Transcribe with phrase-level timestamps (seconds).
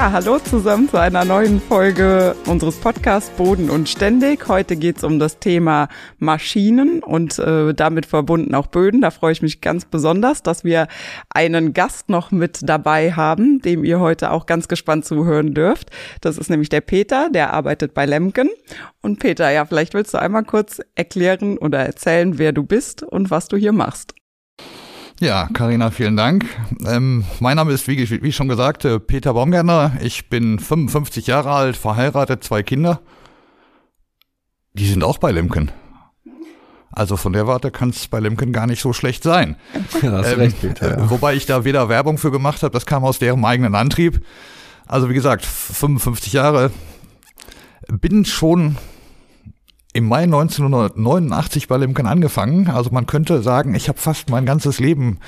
[0.00, 4.48] Ja, hallo zusammen zu einer neuen Folge unseres Podcasts Boden und Ständig.
[4.48, 9.02] Heute geht's um das Thema Maschinen und äh, damit verbunden auch Böden.
[9.02, 10.88] Da freue ich mich ganz besonders, dass wir
[11.28, 15.90] einen Gast noch mit dabei haben, dem ihr heute auch ganz gespannt zuhören dürft.
[16.22, 18.48] Das ist nämlich der Peter, der arbeitet bei Lemken.
[19.02, 23.30] Und Peter, ja, vielleicht willst du einmal kurz erklären oder erzählen, wer du bist und
[23.30, 24.14] was du hier machst.
[25.20, 26.46] Ja, Karina, vielen Dank.
[26.86, 29.92] Ähm, mein Name ist, wie, wie schon gesagt, äh, Peter Baumgärtner.
[30.00, 33.00] Ich bin 55 Jahre alt, verheiratet, zwei Kinder.
[34.72, 35.72] Die sind auch bei Lemken.
[36.90, 39.56] Also von der Warte kann es bei Lemken gar nicht so schlecht sein.
[40.00, 40.98] Ja, hast ähm, recht, Peter.
[40.98, 41.10] Ja.
[41.10, 44.24] Wobei ich da weder Werbung für gemacht habe, das kam aus deren eigenen Antrieb.
[44.86, 46.70] Also wie gesagt, 55 Jahre,
[47.88, 48.78] bin schon
[49.92, 52.68] im Mai 1989 bei Lemken angefangen.
[52.68, 55.18] Also man könnte sagen, ich habe fast mein ganzes Leben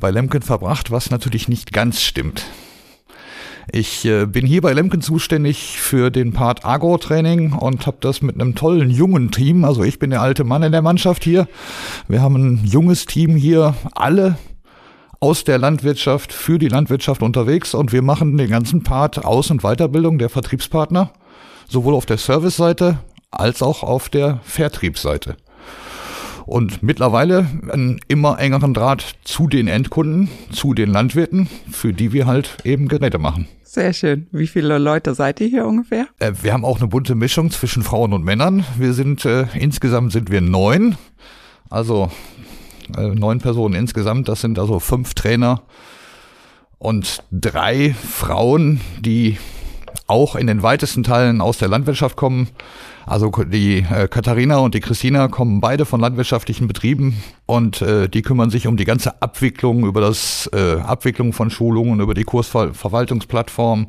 [0.00, 2.44] bei Lemken verbracht, was natürlich nicht ganz stimmt.
[3.72, 8.36] Ich äh, bin hier bei Lemken zuständig für den Part Agro-Training und habe das mit
[8.36, 9.64] einem tollen jungen Team.
[9.64, 11.48] Also ich bin der alte Mann in der Mannschaft hier.
[12.06, 14.36] Wir haben ein junges Team hier, alle
[15.18, 19.62] aus der Landwirtschaft für die Landwirtschaft unterwegs und wir machen den ganzen Part Aus- und
[19.62, 21.10] Weiterbildung der Vertriebspartner,
[21.68, 22.98] sowohl auf der Service-Seite
[23.30, 25.36] als auch auf der Vertriebsseite.
[26.46, 32.26] Und mittlerweile einen immer engeren Draht zu den Endkunden, zu den Landwirten, für die wir
[32.26, 33.48] halt eben Geräte machen.
[33.64, 34.28] Sehr schön.
[34.30, 36.06] Wie viele Leute seid ihr hier ungefähr?
[36.20, 38.64] Äh, wir haben auch eine bunte Mischung zwischen Frauen und Männern.
[38.78, 40.96] Wir sind, äh, insgesamt sind wir neun.
[41.68, 42.10] Also
[42.96, 44.28] äh, neun Personen insgesamt.
[44.28, 45.62] Das sind also fünf Trainer
[46.78, 49.38] und drei Frauen, die
[50.06, 52.48] auch in den weitesten Teilen aus der Landwirtschaft kommen.
[53.06, 58.22] Also die äh, Katharina und die Christina kommen beide von landwirtschaftlichen Betrieben und äh, die
[58.22, 63.86] kümmern sich um die ganze Abwicklung, über das äh, Abwicklung von Schulungen, über die Kursverwaltungsplattform.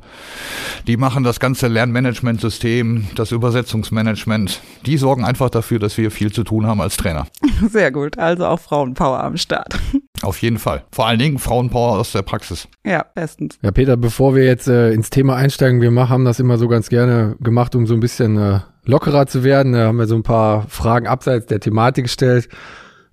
[0.85, 4.61] Die machen das ganze Lernmanagementsystem, das Übersetzungsmanagement.
[4.85, 7.25] Die sorgen einfach dafür, dass wir viel zu tun haben als Trainer.
[7.69, 9.79] Sehr gut, also auch Frauenpower am Start.
[10.22, 10.84] Auf jeden Fall.
[10.91, 12.67] Vor allen Dingen Frauenpower aus der Praxis.
[12.84, 13.59] Ja, bestens.
[13.61, 16.67] Ja, Peter, bevor wir jetzt äh, ins Thema einsteigen, wir machen, haben das immer so
[16.67, 19.73] ganz gerne gemacht, um so ein bisschen äh, lockerer zu werden.
[19.73, 22.49] Da haben wir so ein paar Fragen abseits der Thematik gestellt.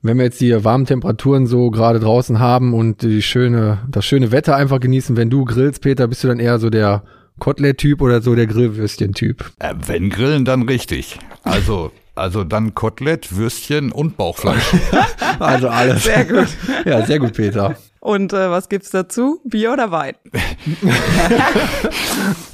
[0.02, 4.32] Wenn wir jetzt die warmen Temperaturen so gerade draußen haben und die schöne, das schöne
[4.32, 7.02] Wetter einfach genießen, wenn du grillst, Peter, bist du dann eher so der
[7.38, 9.52] Kotelett-Typ oder so der Grillwürstchen-Typ?
[9.58, 11.18] Äh, wenn grillen, dann richtig.
[11.42, 14.72] Also also dann Kotelett, Würstchen und Bauchfleisch.
[15.41, 16.04] also alles.
[16.04, 16.48] Sehr gut.
[16.84, 17.76] Ja, sehr gut, Peter.
[18.00, 19.41] Und äh, was gibt's dazu?
[19.44, 20.14] Bier oder Wein?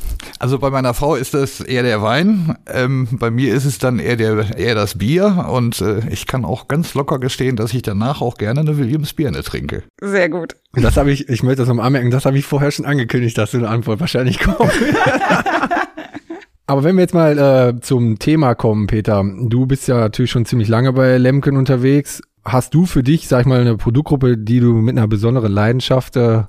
[0.40, 3.98] Also bei meiner Frau ist das eher der Wein, ähm, bei mir ist es dann
[3.98, 7.82] eher, der, eher das Bier und äh, ich kann auch ganz locker gestehen, dass ich
[7.82, 9.82] danach auch gerne eine Williams Birne trinke.
[10.00, 10.56] Sehr gut.
[10.72, 13.50] Das habe ich, ich möchte das nochmal anmerken, das habe ich vorher schon angekündigt, dass
[13.50, 14.58] so eine Antwort wahrscheinlich kommt.
[16.66, 20.46] Aber wenn wir jetzt mal äh, zum Thema kommen, Peter, du bist ja natürlich schon
[20.46, 22.22] ziemlich lange bei Lemken unterwegs.
[22.46, 26.16] Hast du für dich, sag ich mal, eine Produktgruppe, die du mit einer besonderen Leidenschaft
[26.16, 26.44] äh,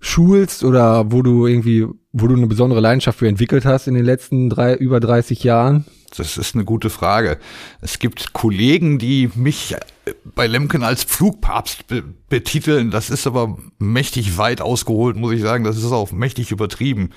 [0.00, 4.04] schulst oder wo du irgendwie, wo du eine besondere Leidenschaft für entwickelt hast in den
[4.04, 5.84] letzten drei, über 30 Jahren?
[6.16, 7.38] Das ist eine gute Frage.
[7.80, 9.74] Es gibt Kollegen, die mich
[10.24, 12.92] bei Lemken als Flugpapst be betiteln.
[12.92, 15.64] Das ist aber mächtig weit ausgeholt, muss ich sagen.
[15.64, 17.10] Das ist auch mächtig übertrieben.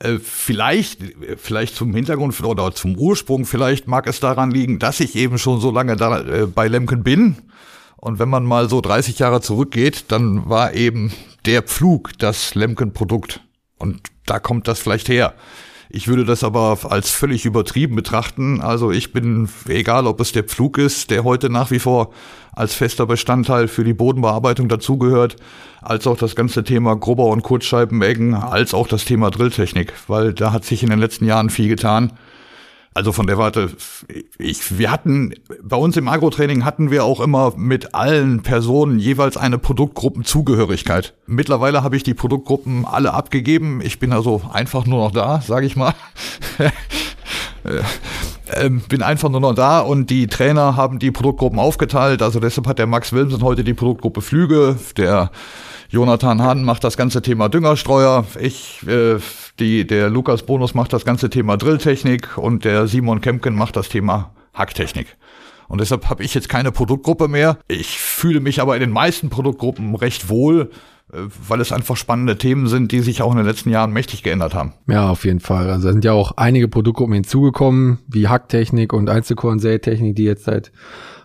[0.00, 0.98] Äh, vielleicht,
[1.36, 5.60] vielleicht zum Hintergrund oder zum Ursprung, vielleicht mag es daran liegen, dass ich eben schon
[5.60, 7.36] so lange da, äh, bei Lemken bin.
[7.96, 11.12] Und wenn man mal so 30 Jahre zurückgeht, dann war eben
[11.44, 13.40] der Pflug das Lemken-Produkt.
[13.80, 15.34] Und da kommt das vielleicht her.
[15.92, 18.60] Ich würde das aber als völlig übertrieben betrachten.
[18.60, 22.12] Also ich bin, egal ob es der Pflug ist, der heute nach wie vor
[22.52, 25.34] als fester Bestandteil für die Bodenbearbeitung dazugehört,
[25.82, 30.52] als auch das ganze Thema Grubber- und Kurzscheibeneggen, als auch das Thema Drilltechnik, weil da
[30.52, 32.12] hat sich in den letzten Jahren viel getan.
[32.92, 33.70] Also von der Warte,
[34.36, 35.32] ich, wir hatten,
[35.62, 41.14] bei uns im Agro-Training hatten wir auch immer mit allen Personen jeweils eine Produktgruppenzugehörigkeit.
[41.26, 43.80] Mittlerweile habe ich die Produktgruppen alle abgegeben.
[43.80, 45.94] Ich bin also einfach nur noch da, sage ich mal.
[48.54, 52.22] ähm, bin einfach nur noch da und die Trainer haben die Produktgruppen aufgeteilt.
[52.22, 55.30] Also deshalb hat der Max Wilmsen heute die Produktgruppe Flüge, der
[55.90, 59.16] Jonathan Hahn macht das ganze Thema Düngerstreuer, ich, äh,
[59.58, 63.88] die, der Lukas Bonus macht das ganze Thema Drilltechnik und der Simon Kempken macht das
[63.88, 65.16] Thema Hacktechnik.
[65.66, 67.58] Und deshalb habe ich jetzt keine Produktgruppe mehr.
[67.66, 70.70] Ich fühle mich aber in den meisten Produktgruppen recht wohl,
[71.12, 71.16] äh,
[71.48, 74.54] weil es einfach spannende Themen sind, die sich auch in den letzten Jahren mächtig geändert
[74.54, 74.74] haben.
[74.86, 75.70] Ja, auf jeden Fall.
[75.70, 80.70] Also da sind ja auch einige Produktgruppen hinzugekommen, wie Hacktechnik und Einzelkorn-Sätechnik, die jetzt seit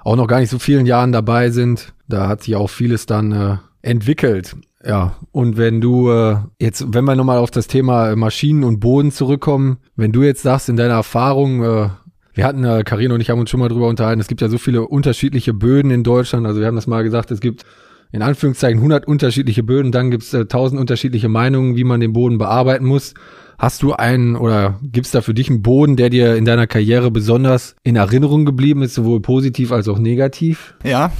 [0.03, 1.93] auch noch gar nicht so vielen Jahren dabei sind.
[2.07, 4.55] Da hat sich auch vieles dann äh, entwickelt.
[4.85, 9.11] Ja, und wenn du äh, jetzt, wenn wir nochmal auf das Thema Maschinen und Boden
[9.11, 11.89] zurückkommen, wenn du jetzt sagst in deiner Erfahrung, äh,
[12.33, 14.49] wir hatten, äh, Karin und ich haben uns schon mal drüber unterhalten, es gibt ja
[14.49, 17.65] so viele unterschiedliche Böden in Deutschland, also wir haben das mal gesagt, es gibt
[18.11, 22.13] in Anführungszeichen 100 unterschiedliche Böden, dann gibt es äh, 1000 unterschiedliche Meinungen, wie man den
[22.13, 23.13] Boden bearbeiten muss.
[23.57, 26.67] Hast du einen oder gibt es da für dich einen Boden, der dir in deiner
[26.67, 30.75] Karriere besonders in Erinnerung geblieben ist, sowohl positiv als auch negativ?
[30.83, 31.11] Ja,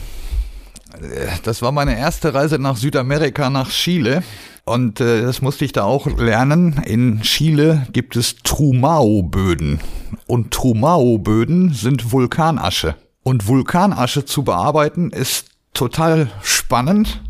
[1.44, 4.24] das war meine erste Reise nach Südamerika, nach Chile.
[4.66, 6.82] Und äh, das musste ich da auch lernen.
[6.86, 9.80] In Chile gibt es Trumao-Böden.
[10.28, 12.96] Und Trumao-Böden sind Vulkanasche.
[13.24, 17.22] Und Vulkanasche zu bearbeiten ist total spannend,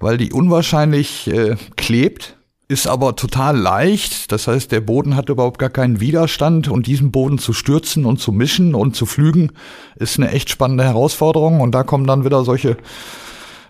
[0.00, 2.36] weil die unwahrscheinlich äh, klebt
[2.68, 4.32] ist aber total leicht.
[4.32, 8.20] Das heißt, der Boden hat überhaupt gar keinen Widerstand und diesen Boden zu stürzen und
[8.20, 9.52] zu mischen und zu flügen
[9.96, 11.60] ist eine echt spannende Herausforderung.
[11.60, 12.76] Und da kommen dann wieder solche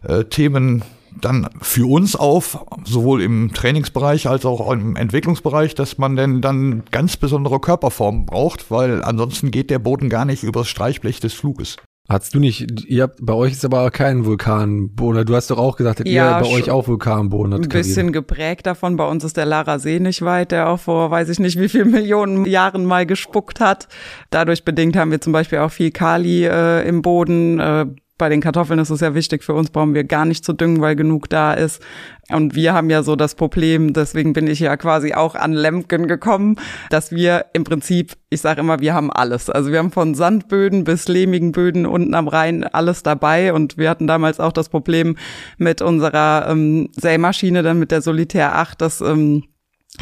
[0.03, 0.83] äh, Themen
[1.21, 6.83] dann für uns auf, sowohl im Trainingsbereich als auch im Entwicklungsbereich, dass man denn dann
[6.91, 11.77] ganz besondere Körperformen braucht, weil ansonsten geht der Boden gar nicht übers Streichblech des Fluges.
[12.07, 15.25] Hast du nicht, ihr habt, bei euch ist aber kein Vulkanboden.
[15.25, 17.65] Du hast doch auch gesagt, dass ja, ihr bei euch auch Vulkanboden habt.
[17.65, 18.97] Ein bisschen geprägt davon.
[18.97, 21.69] Bei uns ist der Lara See nicht weit, der auch vor weiß ich nicht wie
[21.71, 23.89] viel Millionen Jahren mal gespuckt hat.
[24.29, 27.59] Dadurch bedingt haben wir zum Beispiel auch viel Kali äh, im Boden.
[27.59, 27.87] Äh,
[28.17, 30.81] bei den Kartoffeln ist es ja wichtig, für uns brauchen wir gar nicht zu düngen,
[30.81, 31.83] weil genug da ist.
[32.31, 36.07] Und wir haben ja so das Problem, deswegen bin ich ja quasi auch an Lemken
[36.07, 36.57] gekommen,
[36.91, 39.51] dass wir im Prinzip, ich sage immer, wir haben alles.
[39.51, 43.53] Also wir haben von Sandböden bis lehmigen Böden unten am Rhein alles dabei.
[43.53, 45.17] Und wir hatten damals auch das Problem
[45.59, 49.43] mit unserer ähm, Sämaschine, dann mit der Solitär 8, dass ähm,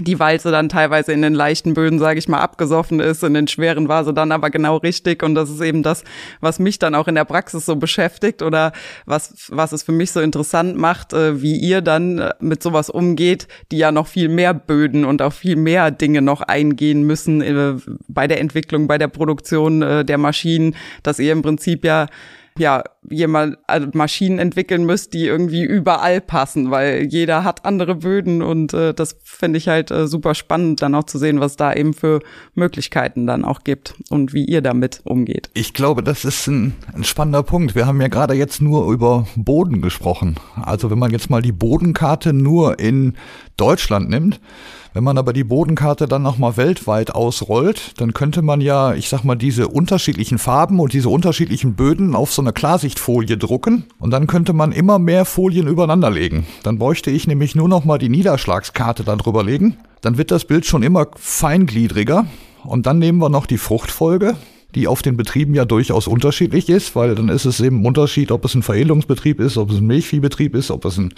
[0.00, 3.47] die Walze dann teilweise in den leichten Böden, sage ich mal, abgesoffen ist, in den
[3.47, 5.23] schweren war sie dann aber genau richtig.
[5.23, 6.03] Und das ist eben das,
[6.41, 8.73] was mich dann auch in der Praxis so beschäftigt oder
[9.05, 12.89] was, was es für mich so interessant macht, äh, wie ihr dann äh, mit sowas
[12.89, 17.43] umgeht, die ja noch viel mehr Böden und auch viel mehr Dinge noch eingehen müssen
[17.43, 17.75] äh,
[18.09, 22.06] bei der Entwicklung, bei der Produktion der Maschinen, dass ihr im Prinzip ja
[22.59, 28.43] ja, jemand also Maschinen entwickeln müsst, die irgendwie überall passen, weil jeder hat andere Böden
[28.43, 31.72] und äh, das finde ich halt äh, super spannend, dann auch zu sehen, was da
[31.72, 32.20] eben für
[32.54, 35.50] Möglichkeiten dann auch gibt und wie ihr damit umgeht.
[35.54, 37.75] Ich glaube, das ist ein, ein spannender Punkt.
[37.75, 40.37] Wir haben ja gerade jetzt nur über Boden gesprochen.
[40.62, 43.14] Also wenn man jetzt mal die Bodenkarte nur in
[43.56, 44.40] Deutschland nimmt,
[44.94, 49.25] wenn man aber die Bodenkarte dann nochmal weltweit ausrollt, dann könnte man ja, ich sag
[49.25, 52.52] mal, diese unterschiedlichen Farben und diese unterschiedlichen Böden auf so eine
[52.93, 56.47] Klarsichtfolie drucken und dann könnte man immer mehr Folien übereinander legen.
[56.62, 59.77] Dann bräuchte ich nämlich nur nochmal die Niederschlagskarte dann drüber legen.
[60.03, 62.27] Dann wird das Bild schon immer feingliedriger
[62.65, 64.37] und dann nehmen wir noch die Fruchtfolge
[64.75, 68.33] die auf den Betrieben ja durchaus unterschiedlich ist, weil dann ist es eben ein Unterschied,
[68.33, 71.13] ob es ein Veredelungsbetrieb ist, ob es ein Milchviehbetrieb ist, ob es ein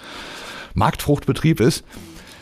[0.73, 1.85] Marktfruchtbetrieb ist.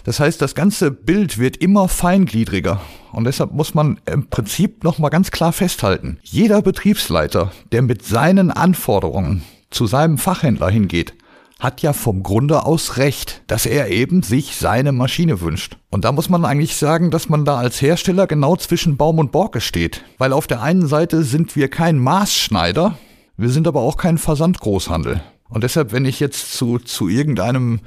[0.03, 2.81] Das heißt, das ganze Bild wird immer feingliedriger.
[3.11, 6.19] Und deshalb muss man im Prinzip nochmal ganz klar festhalten.
[6.23, 11.13] Jeder Betriebsleiter, der mit seinen Anforderungen zu seinem Fachhändler hingeht,
[11.59, 15.77] hat ja vom Grunde aus recht, dass er eben sich seine Maschine wünscht.
[15.91, 19.31] Und da muss man eigentlich sagen, dass man da als Hersteller genau zwischen Baum und
[19.31, 20.03] Borke steht.
[20.17, 22.97] Weil auf der einen Seite sind wir kein Maßschneider,
[23.37, 25.21] wir sind aber auch kein Versandgroßhandel.
[25.47, 27.79] Und deshalb, wenn ich jetzt zu, zu irgendeinem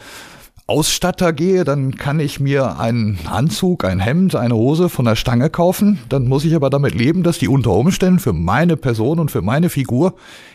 [0.68, 5.48] Ausstatter gehe, dann kann ich mir einen Anzug, ein Hemd, eine Hose von der Stange
[5.48, 6.00] kaufen.
[6.08, 9.42] Dann muss ich aber damit leben, dass die unter Umständen für meine Person und für
[9.42, 10.14] meine Figur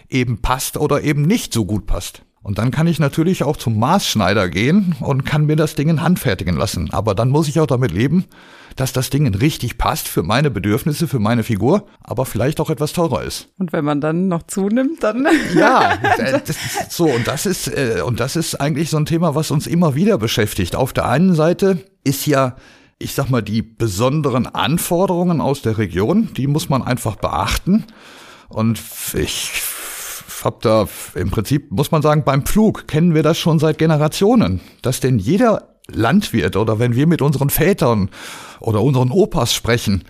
[0.10, 2.24] eben passt oder eben nicht so gut passt.
[2.44, 6.58] Und dann kann ich natürlich auch zum Maßschneider gehen und kann mir das Ding handfertigen
[6.58, 6.90] lassen.
[6.92, 8.26] Aber dann muss ich auch damit leben,
[8.76, 12.94] dass das Ding richtig passt für meine Bedürfnisse, für meine Figur, aber vielleicht auch etwas
[12.94, 13.50] teurer ist.
[13.58, 15.98] Und wenn man dann noch zunimmt, dann ja,
[16.46, 16.58] das,
[16.90, 19.96] so und das ist äh, und das ist eigentlich so ein Thema, was uns immer
[19.96, 20.76] wieder beschäftigt.
[20.76, 22.56] Auf der einen Seite ist ja
[23.02, 27.86] ich sag mal, die besonderen Anforderungen aus der Region, die muss man einfach beachten.
[28.48, 28.80] Und
[29.14, 29.52] ich
[30.44, 34.62] habe da im Prinzip, muss man sagen, beim Pflug kennen wir das schon seit Generationen,
[34.82, 38.10] dass denn jeder Landwirt oder wenn wir mit unseren Vätern
[38.60, 40.04] oder unseren Opas sprechen,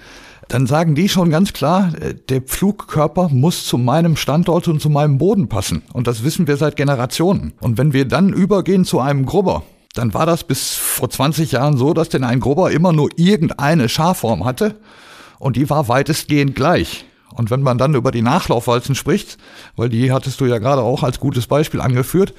[0.48, 4.90] dann sagen die schon ganz klar, äh, der Pflugkörper muss zu meinem Standort und zu
[4.90, 5.84] meinem Boden passen.
[5.94, 7.54] Und das wissen wir seit Generationen.
[7.62, 9.64] Und wenn wir dann übergehen zu einem Grubber,
[9.94, 13.90] dann war das bis vor 20 Jahren so, dass denn ein Grubber immer nur irgendeine
[13.90, 14.76] Scharform hatte
[15.40, 17.06] und die war weitestgehend gleich.
[17.34, 19.38] Und wenn man dann über die Nachlaufwalzen spricht,
[19.76, 22.34] weil die hattest du ja gerade auch als gutes Beispiel angeführt,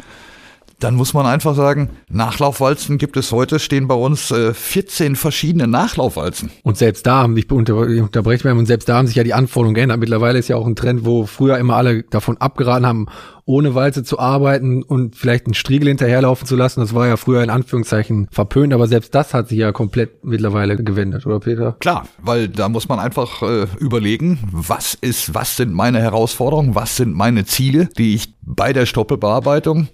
[0.83, 5.69] dann muss man einfach sagen, Nachlaufwalzen gibt es heute, stehen bei uns äh, 14 verschiedene
[5.69, 6.51] Nachlaufwalzen.
[6.63, 9.35] Und selbst da haben, ich unter, unterbreche mal, und selbst da haben sich ja die
[9.35, 10.01] Anforderungen geändert.
[10.01, 13.07] Mittlerweile ist ja auch ein Trend, wo früher immer alle davon abgeraten haben,
[13.45, 16.81] ohne Walze zu arbeiten und vielleicht einen Striegel hinterherlaufen zu lassen.
[16.81, 20.77] Das war ja früher in Anführungszeichen verpönt, aber selbst das hat sich ja komplett mittlerweile
[20.77, 21.77] gewendet, oder Peter?
[21.81, 26.97] Klar, weil da muss man einfach äh, überlegen, was ist, was sind meine Herausforderungen, was
[26.97, 29.89] sind meine Ziele, die ich bei der Stoppelbearbeitung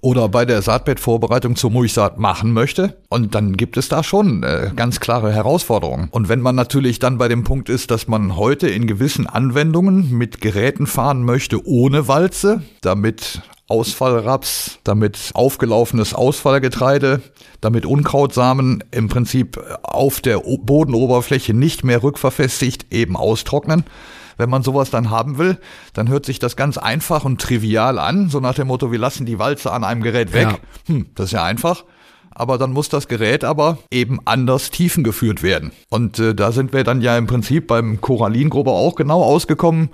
[0.00, 2.96] oder bei der Saatbettvorbereitung zur Mulchsaat machen möchte.
[3.08, 6.08] Und dann gibt es da schon äh, ganz klare Herausforderungen.
[6.10, 10.16] Und wenn man natürlich dann bei dem Punkt ist, dass man heute in gewissen Anwendungen
[10.16, 17.22] mit Geräten fahren möchte ohne Walze, damit Ausfallraps, damit aufgelaufenes Ausfallgetreide,
[17.60, 23.84] damit Unkrautsamen im Prinzip auf der Bodenoberfläche nicht mehr rückverfestigt eben austrocknen,
[24.40, 25.58] wenn man sowas dann haben will,
[25.92, 29.26] dann hört sich das ganz einfach und trivial an, so nach dem Motto, wir lassen
[29.26, 30.48] die Walze an einem Gerät weg.
[30.48, 30.58] Ja.
[30.86, 31.84] Hm, das ist ja einfach
[32.32, 35.72] aber dann muss das Gerät aber eben anders tiefengeführt werden.
[35.90, 39.90] Und äh, da sind wir dann ja im Prinzip beim Corallingruber auch genau ausgekommen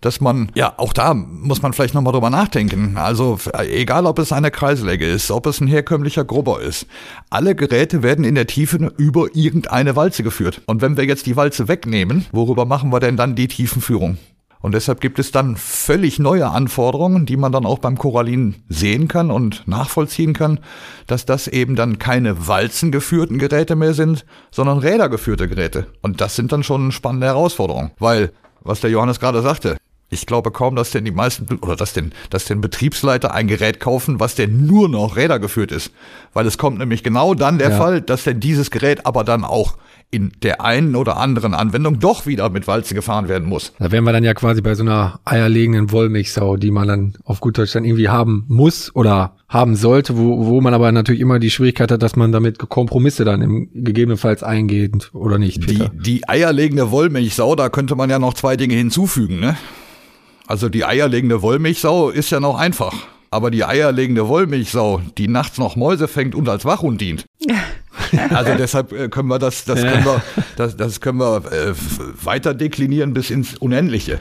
[0.00, 2.96] dass man, ja, auch da muss man vielleicht nochmal drüber nachdenken.
[2.96, 6.86] Also egal, ob es eine Kreislegge ist, ob es ein herkömmlicher Grubber ist,
[7.30, 10.62] alle Geräte werden in der Tiefe über irgendeine Walze geführt.
[10.66, 14.18] Und wenn wir jetzt die Walze wegnehmen, worüber machen wir denn dann die Tiefenführung?
[14.60, 19.06] Und deshalb gibt es dann völlig neue Anforderungen, die man dann auch beim Corallin sehen
[19.06, 20.58] kann und nachvollziehen kann,
[21.06, 25.86] dass das eben dann keine walzengeführten Geräte mehr sind, sondern rädergeführte Geräte.
[26.02, 29.76] Und das sind dann schon spannende Herausforderungen, weil was der Johannes gerade sagte.
[30.08, 33.80] Ich glaube kaum, dass denn die meisten oder dass denn, dass denn Betriebsleiter ein Gerät
[33.80, 35.90] kaufen, was denn nur noch Räder geführt ist.
[36.32, 37.76] Weil es kommt nämlich genau dann der ja.
[37.76, 39.76] Fall, dass denn dieses Gerät aber dann auch
[40.12, 43.72] in der einen oder anderen Anwendung doch wieder mit Walze gefahren werden muss.
[43.80, 47.40] Da wären wir dann ja quasi bei so einer eierlegenden Wollmilchsau, die man dann auf
[47.40, 51.40] gut Deutsch dann irgendwie haben muss oder haben sollte, wo, wo man aber natürlich immer
[51.40, 55.66] die Schwierigkeit hat, dass man damit Kompromisse dann im, gegebenenfalls eingeht oder nicht.
[55.66, 55.88] Peter.
[55.88, 59.56] Die, die eierlegende Wollmilchsau, da könnte man ja noch zwei Dinge hinzufügen, ne?
[60.46, 62.94] Also die eierlegende Wollmilchsau ist ja noch einfach.
[63.30, 67.24] Aber die eierlegende Wollmilchsau, die nachts noch Mäuse fängt und als Wachhund dient.
[68.30, 70.22] Also deshalb äh, können wir das, das können wir,
[70.56, 71.74] das, das können wir äh,
[72.22, 74.20] weiter deklinieren bis ins Unendliche.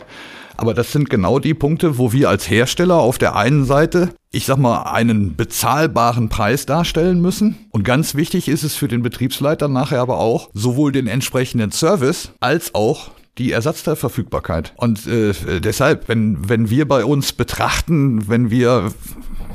[0.57, 4.45] Aber das sind genau die Punkte, wo wir als Hersteller auf der einen Seite, ich
[4.45, 7.57] sag mal, einen bezahlbaren Preis darstellen müssen.
[7.71, 12.31] Und ganz wichtig ist es für den Betriebsleiter nachher aber auch, sowohl den entsprechenden Service
[12.39, 14.73] als auch die Ersatzteilverfügbarkeit.
[14.77, 18.93] Und äh, deshalb, wenn, wenn wir bei uns betrachten, wenn wir,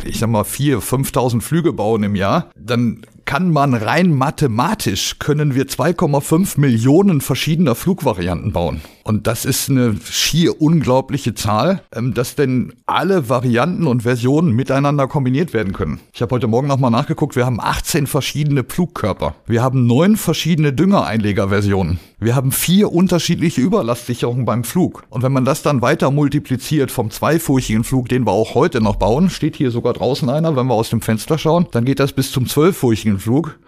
[0.05, 5.55] ich sag mal, vier, 5.000 Flüge bauen im Jahr, dann kann man rein mathematisch, können
[5.55, 8.81] wir 2,5 Millionen verschiedener Flugvarianten bauen.
[9.11, 15.09] Und das ist eine schier unglaubliche Zahl, ähm, dass denn alle Varianten und Versionen miteinander
[15.09, 15.99] kombiniert werden können.
[16.13, 19.35] Ich habe heute Morgen nochmal nachgeguckt, wir haben 18 verschiedene Flugkörper.
[19.49, 21.99] Wir haben neun verschiedene Düngereinlegerversionen.
[22.21, 25.03] Wir haben vier unterschiedliche Überlastsicherungen beim Flug.
[25.11, 28.95] Und wenn man das dann weiter multipliziert vom zweifurchigen Flug, den wir auch heute noch
[28.95, 32.13] bauen, steht hier sogar draußen einer, wenn wir aus dem Fenster schauen, dann geht das
[32.13, 33.59] bis zum zwölffurchigen Flug.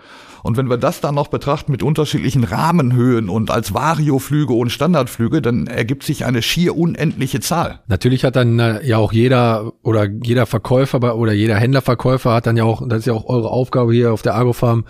[0.42, 5.40] Und wenn wir das dann noch betrachten mit unterschiedlichen Rahmenhöhen und als Varioflüge und Standardflüge,
[5.40, 7.80] dann ergibt sich eine schier unendliche Zahl.
[7.86, 12.56] Natürlich hat dann äh, ja auch jeder oder jeder Verkäufer oder jeder Händlerverkäufer hat dann
[12.56, 14.84] ja auch, das ist ja auch eure Aufgabe hier auf der Agrofarm,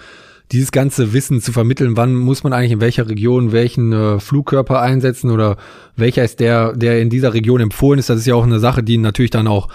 [0.53, 4.81] dieses ganze Wissen zu vermitteln, wann muss man eigentlich in welcher Region welchen äh, Flugkörper
[4.81, 5.57] einsetzen oder
[5.97, 8.11] welcher ist der, der in dieser Region empfohlen ist.
[8.11, 9.69] Das ist ja auch eine Sache, die natürlich dann auch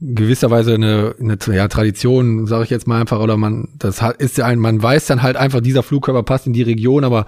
[0.00, 4.46] gewisserweise eine, eine ja, Tradition, sage ich jetzt mal einfach, oder man, das ist ja
[4.46, 7.26] ein, man weiß dann halt einfach, dieser Flugkörper passt in die Region, aber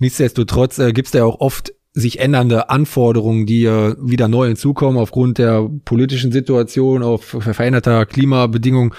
[0.00, 5.00] nichtsdestotrotz äh, gibt es ja auch oft sich ändernde Anforderungen, die äh, wieder neu hinzukommen
[5.00, 8.92] aufgrund der politischen Situation, auf veränderter Klimabedingungen.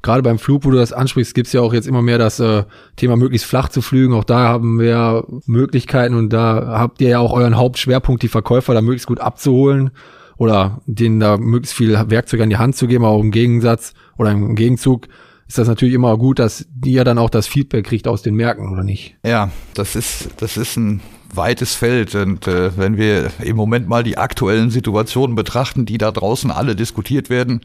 [0.00, 2.64] Gerade beim Flug, wo du das ansprichst, gibt's ja auch jetzt immer mehr das äh,
[2.96, 4.14] Thema möglichst flach zu flügen.
[4.14, 8.74] Auch da haben wir Möglichkeiten und da habt ihr ja auch euren Hauptschwerpunkt, die Verkäufer
[8.74, 9.90] da möglichst gut abzuholen
[10.42, 14.32] oder denen da möglichst viel Werkzeug an die Hand zu geben, aber im Gegensatz oder
[14.32, 15.06] im Gegenzug
[15.46, 18.68] ist das natürlich immer gut, dass ihr dann auch das Feedback kriegt aus den Märkten,
[18.72, 19.14] oder nicht?
[19.24, 21.00] Ja, das ist, das ist ein
[21.32, 22.16] weites Feld.
[22.16, 26.74] Und äh, wenn wir im Moment mal die aktuellen Situationen betrachten, die da draußen alle
[26.74, 27.60] diskutiert werden,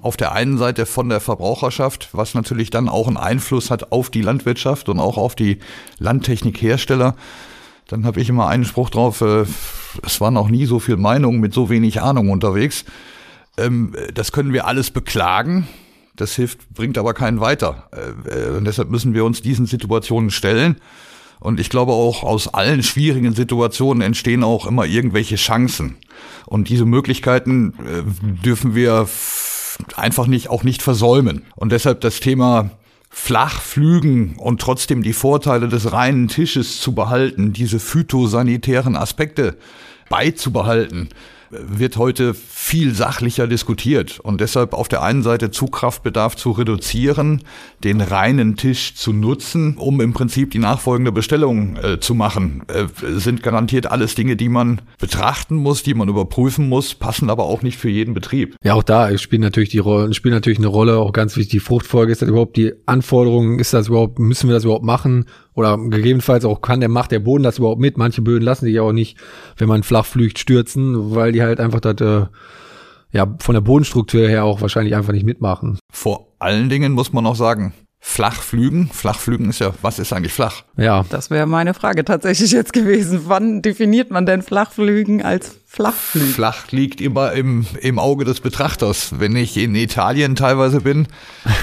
[0.00, 4.08] auf der einen Seite von der Verbraucherschaft, was natürlich dann auch einen Einfluss hat auf
[4.10, 5.58] die Landwirtschaft und auch auf die
[5.98, 7.16] Landtechnikhersteller,
[7.88, 9.44] dann habe ich immer einen Spruch drauf, äh,
[10.02, 12.84] es war noch nie so viel Meinung mit so wenig Ahnung unterwegs.
[13.56, 15.68] Ähm, das können wir alles beklagen.
[16.16, 17.88] Das hilft, bringt aber keinen weiter.
[17.92, 20.76] Äh, und deshalb müssen wir uns diesen Situationen stellen.
[21.40, 25.96] Und ich glaube auch aus allen schwierigen Situationen entstehen auch immer irgendwelche Chancen.
[26.46, 29.08] Und diese Möglichkeiten äh, dürfen wir
[29.96, 31.42] einfach nicht, auch nicht versäumen.
[31.54, 32.70] Und deshalb das Thema
[33.16, 39.56] flach flügen und trotzdem die Vorteile des reinen Tisches zu behalten, diese phytosanitären Aspekte
[40.10, 41.08] beizubehalten,
[41.60, 47.42] wird heute viel sachlicher diskutiert und deshalb auf der einen Seite Zugkraftbedarf zu reduzieren,
[47.82, 52.86] den reinen Tisch zu nutzen, um im Prinzip die nachfolgende Bestellung äh, zu machen, äh,
[53.18, 57.62] sind garantiert alles Dinge, die man betrachten muss, die man überprüfen muss, passen aber auch
[57.62, 58.56] nicht für jeden Betrieb.
[58.62, 61.60] Ja, auch da spielt natürlich die Rolle, spielt natürlich eine Rolle, auch ganz wichtig, die
[61.60, 65.26] Fruchtfolge, ist das überhaupt die Anforderungen, ist das überhaupt, müssen wir das überhaupt machen?
[65.54, 67.96] Oder gegebenenfalls auch kann der, macht der Boden das überhaupt mit?
[67.96, 69.18] Manche Böden lassen sich auch nicht,
[69.56, 72.26] wenn man flach flügt, stürzen, weil die halt einfach das, äh,
[73.12, 75.78] ja, von der Bodenstruktur her auch wahrscheinlich einfach nicht mitmachen.
[75.92, 77.72] Vor allen Dingen muss man auch sagen,
[78.06, 78.90] Flachflügen.
[78.92, 80.62] Flachflügen ist ja, was ist eigentlich flach?
[80.76, 81.06] Ja.
[81.08, 83.22] Das wäre meine Frage tatsächlich jetzt gewesen.
[83.26, 86.28] Wann definiert man denn Flachflügen als Flachflügen?
[86.28, 89.18] Flach liegt immer im, im Auge des Betrachters.
[89.18, 91.08] Wenn ich in Italien teilweise bin,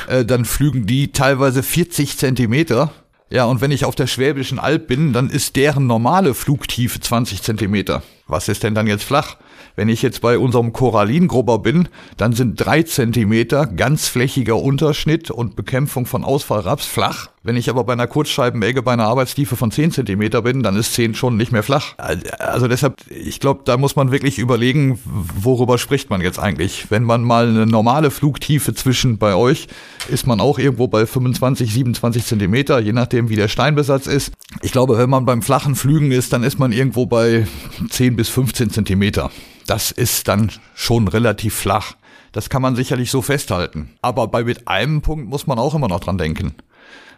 [0.07, 2.91] äh, dann flügen die teilweise 40 Zentimeter
[3.31, 7.41] ja, und wenn ich auf der Schwäbischen Alb bin, dann ist deren normale Flugtiefe 20
[7.41, 8.03] Zentimeter.
[8.27, 9.37] Was ist denn dann jetzt flach?
[9.75, 11.87] Wenn ich jetzt bei unserem Korallingrubber bin,
[12.17, 17.27] dann sind drei Zentimeter ganzflächiger Unterschnitt und Bekämpfung von Ausfallraps flach.
[17.43, 20.93] Wenn ich aber bei einer Kurzscheibenegge bei einer Arbeitstiefe von 10 Zentimeter bin, dann ist
[20.93, 21.95] 10 schon nicht mehr flach.
[22.37, 26.91] Also deshalb, ich glaube, da muss man wirklich überlegen, worüber spricht man jetzt eigentlich.
[26.91, 29.67] Wenn man mal eine normale Flugtiefe zwischen bei euch,
[30.07, 34.33] ist man auch irgendwo bei 25, 27 Zentimeter, je nachdem wie der Steinbesatz ist.
[34.61, 37.47] Ich glaube, wenn man beim flachen Flügen ist, dann ist man irgendwo bei
[37.89, 39.31] 10 bis 15 Zentimeter.
[39.67, 41.95] Das ist dann schon relativ flach.
[42.31, 43.91] Das kann man sicherlich so festhalten.
[44.01, 46.55] Aber bei mit einem Punkt muss man auch immer noch dran denken.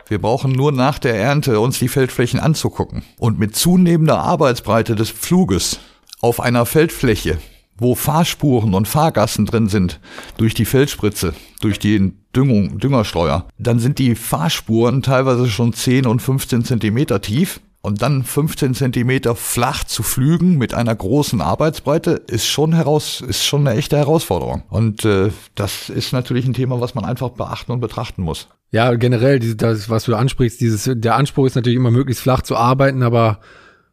[0.07, 3.03] Wir brauchen nur nach der Ernte uns die Feldflächen anzugucken.
[3.17, 5.79] Und mit zunehmender Arbeitsbreite des Pfluges
[6.19, 7.37] auf einer Feldfläche,
[7.77, 9.99] wo Fahrspuren und Fahrgassen drin sind,
[10.37, 16.21] durch die Feldspritze, durch die Düngung, Düngersteuer, dann sind die Fahrspuren teilweise schon 10 und
[16.21, 17.61] 15 Zentimeter tief.
[17.85, 23.43] Und dann 15 Zentimeter flach zu flügen mit einer großen Arbeitsbreite ist schon heraus, ist
[23.43, 24.63] schon eine echte Herausforderung.
[24.69, 28.47] Und äh, das ist natürlich ein Thema, was man einfach beachten und betrachten muss.
[28.71, 32.55] Ja, generell, das, was du ansprichst, dieses, der Anspruch ist natürlich immer möglichst flach zu
[32.55, 33.39] arbeiten, aber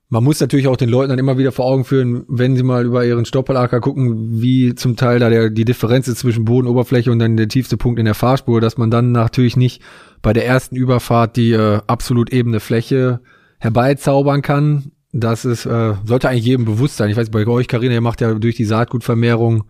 [0.09, 2.85] man muss natürlich auch den Leuten dann immer wieder vor Augen führen, wenn sie mal
[2.85, 7.18] über ihren Stoppelacker gucken, wie zum Teil da der, die Differenz ist zwischen Bodenoberfläche und
[7.18, 9.83] dann der tiefste Punkt in der Fahrspur, dass man dann natürlich nicht
[10.22, 13.18] bei der ersten Überfahrt die äh, absolut ebene Fläche
[13.60, 14.90] herbeizaubern kann.
[15.12, 17.10] Das ist, äh, sollte eigentlich jedem bewusst sein.
[17.10, 19.64] Ich weiß, bei euch, Karina, ihr macht ja durch die Saatgutvermehrung,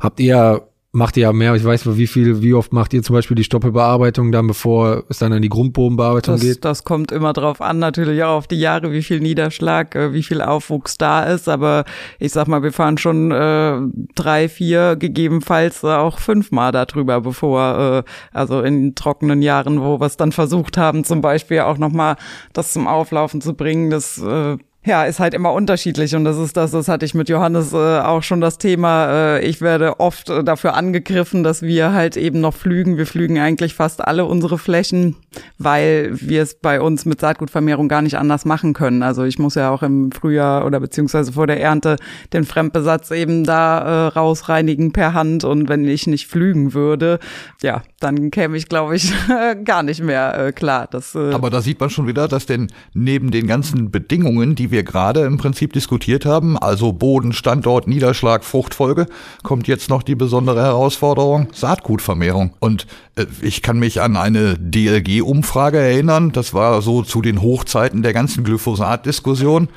[0.00, 1.54] habt ihr macht ihr ja mehr.
[1.54, 5.18] Ich weiß, wie viel, wie oft macht ihr zum Beispiel die Stoppelbearbeitung dann, bevor es
[5.18, 6.64] dann an die Grundbodenbearbeitung das, geht?
[6.64, 10.22] Das kommt immer drauf an, natürlich auch auf die Jahre, wie viel Niederschlag, äh, wie
[10.22, 11.48] viel Aufwuchs da ist.
[11.48, 11.84] Aber
[12.18, 13.78] ich sag mal, wir fahren schon äh,
[14.14, 20.16] drei, vier, gegebenenfalls auch fünfmal darüber, bevor, äh, also in trockenen Jahren, wo wir es
[20.16, 22.16] dann versucht haben, zum Beispiel auch nochmal
[22.54, 24.56] das zum Auflaufen zu bringen, das äh,
[24.86, 27.76] ja, ist halt immer unterschiedlich und das ist das, das hatte ich mit Johannes äh,
[27.76, 29.36] auch schon das Thema.
[29.36, 32.96] Äh, ich werde oft äh, dafür angegriffen, dass wir halt eben noch flügen.
[32.96, 35.16] Wir flügen eigentlich fast alle unsere Flächen,
[35.58, 39.02] weil wir es bei uns mit Saatgutvermehrung gar nicht anders machen können.
[39.02, 41.96] Also ich muss ja auch im Frühjahr oder beziehungsweise vor der Ernte
[42.32, 47.18] den Fremdbesatz eben da äh, rausreinigen per Hand und wenn ich nicht flügen würde,
[47.60, 49.12] ja, dann käme ich, glaube ich,
[49.64, 50.86] gar nicht mehr äh, klar.
[50.88, 54.70] Das, äh Aber da sieht man schon wieder, dass denn neben den ganzen Bedingungen, die
[54.70, 59.06] wir wir gerade im Prinzip diskutiert haben, also Boden, Standort, Niederschlag, Fruchtfolge,
[59.42, 62.52] kommt jetzt noch die besondere Herausforderung Saatgutvermehrung.
[62.60, 62.86] Und
[63.16, 68.12] äh, ich kann mich an eine DLG-Umfrage erinnern, das war so zu den Hochzeiten der
[68.12, 69.68] ganzen Glyphosat-Diskussion.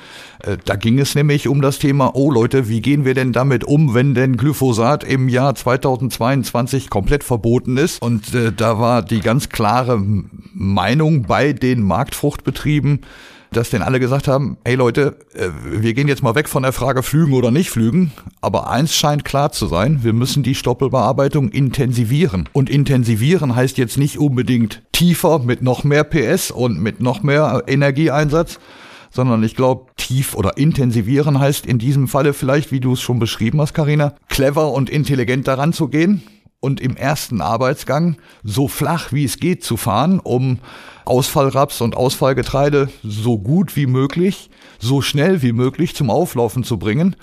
[0.44, 3.64] Äh, da ging es nämlich um das Thema, oh Leute, wie gehen wir denn damit
[3.64, 8.02] um, wenn denn Glyphosat im Jahr 2022 komplett verboten ist?
[8.02, 10.04] Und äh, da war die ganz klare
[10.54, 13.00] Meinung bei den Marktfruchtbetrieben,
[13.52, 15.50] dass denn alle gesagt haben, hey Leute, äh,
[15.82, 19.26] wir gehen jetzt mal weg von der Frage Flügen oder nicht Flügen, aber eins scheint
[19.26, 22.48] klar zu sein, wir müssen die Stoppelbearbeitung intensivieren.
[22.54, 27.64] Und intensivieren heißt jetzt nicht unbedingt tiefer mit noch mehr PS und mit noch mehr
[27.68, 28.60] Energieeinsatz,
[29.12, 33.20] sondern ich glaube, tief oder intensivieren heißt in diesem Falle vielleicht, wie du es schon
[33.20, 36.22] beschrieben hast, Karina, clever und intelligent daran zu gehen
[36.60, 40.60] und im ersten Arbeitsgang so flach wie es geht zu fahren, um
[41.06, 47.16] Ausfallraps und Ausfallgetreide so gut wie möglich, so schnell wie möglich zum Auflaufen zu bringen.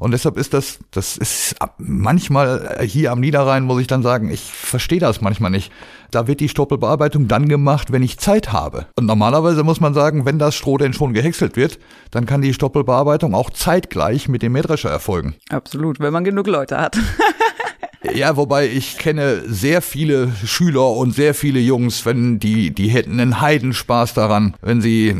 [0.00, 4.40] Und deshalb ist das, das ist manchmal hier am Niederrhein, muss ich dann sagen, ich
[4.42, 5.70] verstehe das manchmal nicht.
[6.10, 8.86] Da wird die Stoppelbearbeitung dann gemacht, wenn ich Zeit habe.
[8.98, 11.78] Und normalerweise muss man sagen, wenn das Stroh denn schon gehäckselt wird,
[12.10, 15.36] dann kann die Stoppelbearbeitung auch zeitgleich mit dem Mähdrescher erfolgen.
[15.48, 16.98] Absolut, wenn man genug Leute hat.
[18.12, 23.18] Ja, wobei ich kenne sehr viele Schüler und sehr viele Jungs, wenn die, die hätten
[23.18, 25.16] einen Heidenspaß daran, wenn sie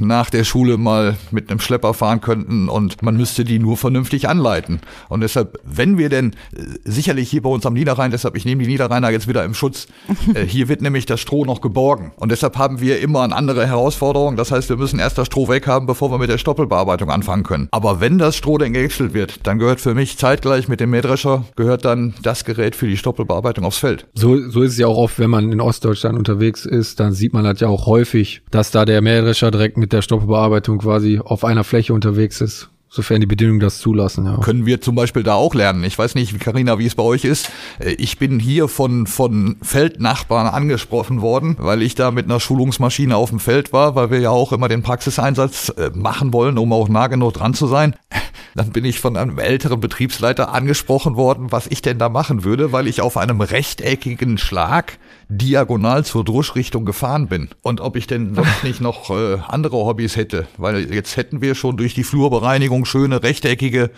[0.00, 4.28] nach der Schule mal mit einem Schlepper fahren könnten und man müsste die nur vernünftig
[4.28, 4.80] anleiten.
[5.08, 8.62] Und deshalb, wenn wir denn äh, sicherlich hier bei uns am Niederrhein, deshalb ich nehme
[8.62, 9.86] die Niederrheiner jetzt wieder im Schutz,
[10.34, 12.12] äh, hier wird nämlich das Stroh noch geborgen.
[12.16, 14.36] Und deshalb haben wir immer eine andere Herausforderung.
[14.36, 17.68] Das heißt, wir müssen erst das Stroh weghaben, bevor wir mit der Stoppelbearbeitung anfangen können.
[17.70, 21.44] Aber wenn das Stroh denn gewechselt wird, dann gehört für mich zeitgleich mit dem Mähdrescher,
[21.56, 24.06] gehört dann das Gerät für die Stoppelbearbeitung aufs Feld.
[24.14, 27.32] So, so ist es ja auch oft, wenn man in Ostdeutschland unterwegs ist, dann sieht
[27.32, 31.20] man das ja auch häufig, dass da der Mähdrescher direkt mit mit der Stoppbearbeitung quasi
[31.24, 32.70] auf einer Fläche unterwegs ist.
[32.88, 34.38] Sofern die Bedingungen das zulassen, ja.
[34.38, 35.84] Können wir zum Beispiel da auch lernen.
[35.84, 37.50] Ich weiß nicht, Karina, wie es bei euch ist.
[37.78, 43.14] Äh, ich bin hier von, von Feldnachbarn angesprochen worden, weil ich da mit einer Schulungsmaschine
[43.14, 46.72] auf dem Feld war, weil wir ja auch immer den Praxiseinsatz äh, machen wollen, um
[46.72, 47.94] auch nah genug dran zu sein.
[48.56, 52.72] Dann bin ich von einem älteren Betriebsleiter angesprochen worden, was ich denn da machen würde,
[52.72, 58.34] weil ich auf einem rechteckigen Schlag diagonal zur Druschrichtung gefahren bin und ob ich denn
[58.34, 62.84] sonst nicht noch äh, andere Hobbys hätte, weil jetzt hätten wir schon durch die Flurbereinigung
[62.84, 63.90] schöne rechteckige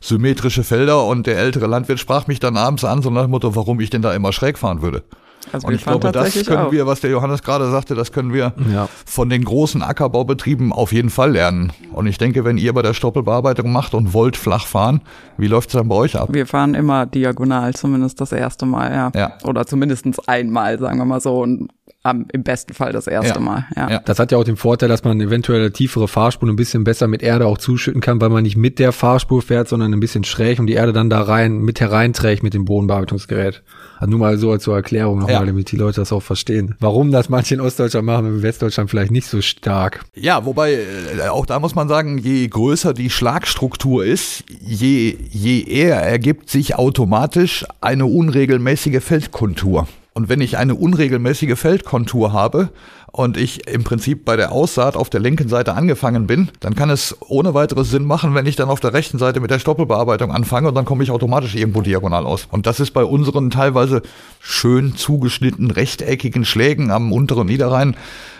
[0.00, 3.54] symmetrische Felder und der ältere Landwirt sprach mich dann abends an, so nach dem Motto,
[3.54, 5.04] warum ich denn da immer schräg fahren würde.
[5.50, 6.72] Also und ich glaube, das können auch.
[6.72, 8.88] wir, was der Johannes gerade sagte, das können wir ja.
[9.04, 11.72] von den großen Ackerbaubetrieben auf jeden Fall lernen.
[11.92, 15.00] Und ich denke, wenn ihr bei der Stoppelbearbeitung macht und wollt flach fahren,
[15.36, 16.28] wie läuft es dann bei euch ab?
[16.32, 19.12] Wir fahren immer diagonal, zumindest das erste Mal, ja.
[19.14, 19.32] ja.
[19.44, 21.40] Oder zumindest einmal, sagen wir mal so.
[21.42, 21.68] Und
[22.04, 23.40] am, im besten Fall das erste ja.
[23.40, 23.66] Mal.
[23.76, 23.90] Ja.
[23.90, 23.98] ja.
[24.04, 27.22] Das hat ja auch den Vorteil, dass man eventuell tiefere Fahrspuren ein bisschen besser mit
[27.22, 30.58] Erde auch zuschütten kann, weil man nicht mit der Fahrspur fährt, sondern ein bisschen schräg
[30.58, 33.62] und die Erde dann da rein mit hereinträgt mit dem Bodenbearbeitungsgerät.
[33.98, 35.44] Also nur mal so als zur Erklärung nochmal, ja.
[35.44, 36.74] damit die Leute das auch verstehen.
[36.80, 40.04] Warum das manche in Ostdeutschland machen, in Westdeutschland vielleicht nicht so stark.
[40.14, 45.62] Ja, wobei äh, auch da muss man sagen, je größer die Schlagstruktur ist, je, je
[45.62, 49.86] eher ergibt sich automatisch eine unregelmäßige Feldkontur.
[50.14, 52.68] Und wenn ich eine unregelmäßige Feldkontur habe
[53.12, 56.88] und ich im Prinzip bei der Aussaat auf der linken Seite angefangen bin, dann kann
[56.88, 60.32] es ohne weiteres Sinn machen, wenn ich dann auf der rechten Seite mit der Stoppelbearbeitung
[60.32, 62.48] anfange und dann komme ich automatisch irgendwo diagonal aus.
[62.50, 64.00] Und das ist bei unseren teilweise
[64.40, 67.96] schön zugeschnittenen rechteckigen Schlägen am unteren Niederrhein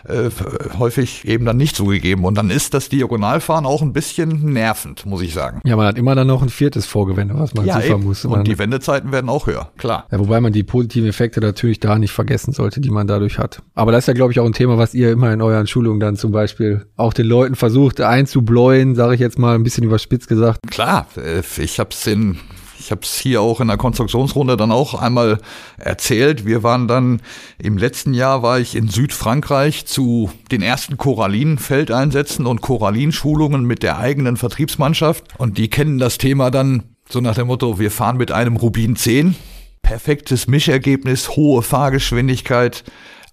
[0.08, 0.30] äh,
[0.78, 2.24] häufig eben dann nicht so gegeben.
[2.24, 5.60] Und dann ist das Diagonalfahren auch ein bisschen nervend, muss ich sagen.
[5.64, 8.24] Ja, man hat immer dann noch ein viertes Vorgewende, was man ja, zufahren muss.
[8.24, 10.06] Und die Wendezeiten werden auch höher, klar.
[10.10, 13.62] Ja, wobei man die positiven Effekte natürlich da nicht vergessen sollte, die man dadurch hat.
[13.74, 16.00] Aber das ist ja, glaube ich, auch ein Thema, was ihr immer in euren Schulungen
[16.00, 20.28] dann zum Beispiel auch den Leuten versucht einzubläuen, sage ich jetzt mal ein bisschen überspitzt
[20.28, 20.60] gesagt.
[20.70, 22.38] Klar, äh, ich habe es in
[22.82, 25.38] ich habe es hier auch in der Konstruktionsrunde dann auch einmal
[25.78, 26.44] erzählt.
[26.44, 27.20] Wir waren dann
[27.58, 33.98] im letzten Jahr war ich in Südfrankreich zu den ersten Korallin-Feldeinsätzen und Korallin-Schulungen mit der
[33.98, 38.32] eigenen Vertriebsmannschaft und die kennen das Thema dann so nach dem Motto, wir fahren mit
[38.32, 39.36] einem Rubin 10.
[39.82, 42.84] Perfektes Mischergebnis, hohe Fahrgeschwindigkeit,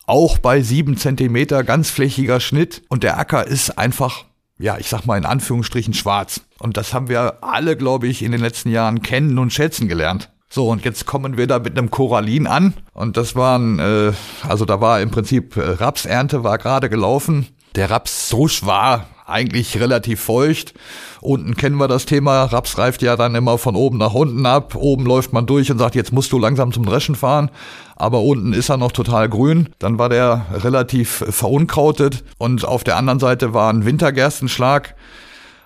[0.05, 4.25] auch bei sieben Zentimeter ganzflächiger Schnitt und der Acker ist einfach
[4.59, 6.41] ja, ich sag mal in Anführungsstrichen schwarz.
[6.59, 10.29] Und das haben wir alle, glaube ich, in den letzten Jahren kennen und schätzen gelernt.
[10.49, 12.73] So, und jetzt kommen wir da mit einem Korallin an.
[12.93, 14.11] Und das waren, äh,
[14.47, 17.47] also da war im Prinzip äh, Rapsernte war gerade gelaufen.
[17.75, 20.73] Der Rapsdrusch war eigentlich relativ feucht.
[21.21, 22.45] Unten kennen wir das Thema.
[22.45, 24.75] Raps reift ja dann immer von oben nach unten ab.
[24.75, 27.51] Oben läuft man durch und sagt, jetzt musst du langsam zum Dreschen fahren.
[27.95, 29.69] Aber unten ist er noch total grün.
[29.79, 32.23] Dann war der relativ verunkrautet.
[32.37, 34.95] Und auf der anderen Seite war ein Wintergerstenschlag.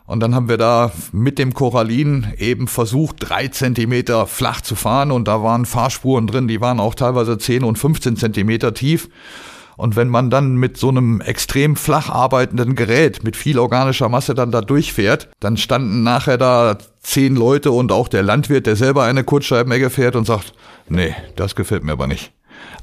[0.06, 5.12] Und dann haben wir da mit dem Korallin eben versucht, drei Zentimeter flach zu fahren.
[5.12, 9.10] Und da waren Fahrspuren drin, die waren auch teilweise 10 und 15 Zentimeter tief.
[9.78, 14.34] Und wenn man dann mit so einem extrem flach arbeitenden Gerät mit viel organischer Masse
[14.34, 19.04] dann da durchfährt, dann standen nachher da zehn Leute und auch der Landwirt, der selber
[19.04, 20.54] eine Kurzscheibenegge fährt und sagt,
[20.90, 22.32] nee, das gefällt mir aber nicht.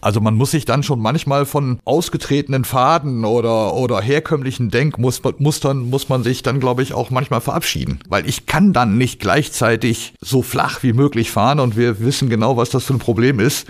[0.01, 6.09] Also man muss sich dann schon manchmal von ausgetretenen Faden oder, oder herkömmlichen Denkmustern muss
[6.09, 8.01] man sich dann, glaube ich, auch manchmal verabschieden.
[8.09, 12.57] Weil ich kann dann nicht gleichzeitig so flach wie möglich fahren und wir wissen genau,
[12.57, 13.67] was das für ein Problem ist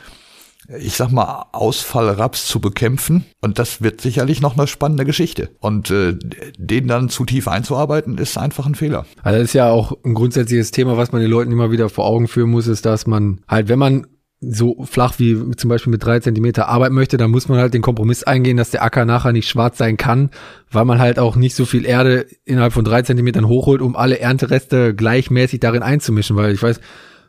[0.79, 3.25] ich sag mal, Ausfallraps zu bekämpfen.
[3.41, 5.51] Und das wird sicherlich noch eine spannende Geschichte.
[5.59, 6.17] Und äh,
[6.57, 9.07] den dann zu tief einzuarbeiten, ist einfach ein Fehler.
[9.23, 12.07] Also das ist ja auch ein grundsätzliches Thema, was man den Leuten immer wieder vor
[12.07, 14.07] Augen führen muss, ist, dass man halt, wenn man
[14.43, 17.83] so flach wie zum Beispiel mit drei Zentimeter arbeiten möchte, dann muss man halt den
[17.83, 20.31] Kompromiss eingehen, dass der Acker nachher nicht schwarz sein kann,
[20.71, 24.19] weil man halt auch nicht so viel Erde innerhalb von drei Zentimetern hochholt, um alle
[24.19, 26.81] Erntereste gleichmäßig darin einzumischen, weil ich weiß,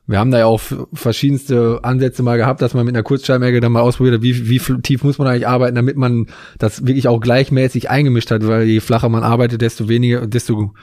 [0.08, 0.62] wir haben da ja auch
[0.94, 4.60] verschiedenste Ansätze mal gehabt, dass man mit einer Kurzschallmärge dann mal ausprobiert hat, wie, wie
[4.82, 8.80] tief muss man eigentlich arbeiten, damit man das wirklich auch gleichmäßig eingemischt hat, weil je
[8.80, 10.74] flacher man arbeitet, desto weniger, desto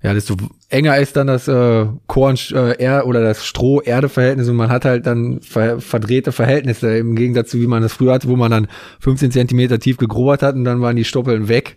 [0.00, 0.36] ja, desto
[0.68, 5.06] enger ist dann das äh, Korn äh, er oder das Stroh-Erde-Verhältnis und man hat halt
[5.06, 8.68] dann ver verdrehte Verhältnisse im Gegensatz zu wie man es früher hatte, wo man dann
[9.00, 11.74] 15 Zentimeter tief gegrobert hat und dann waren die Stoppeln weg,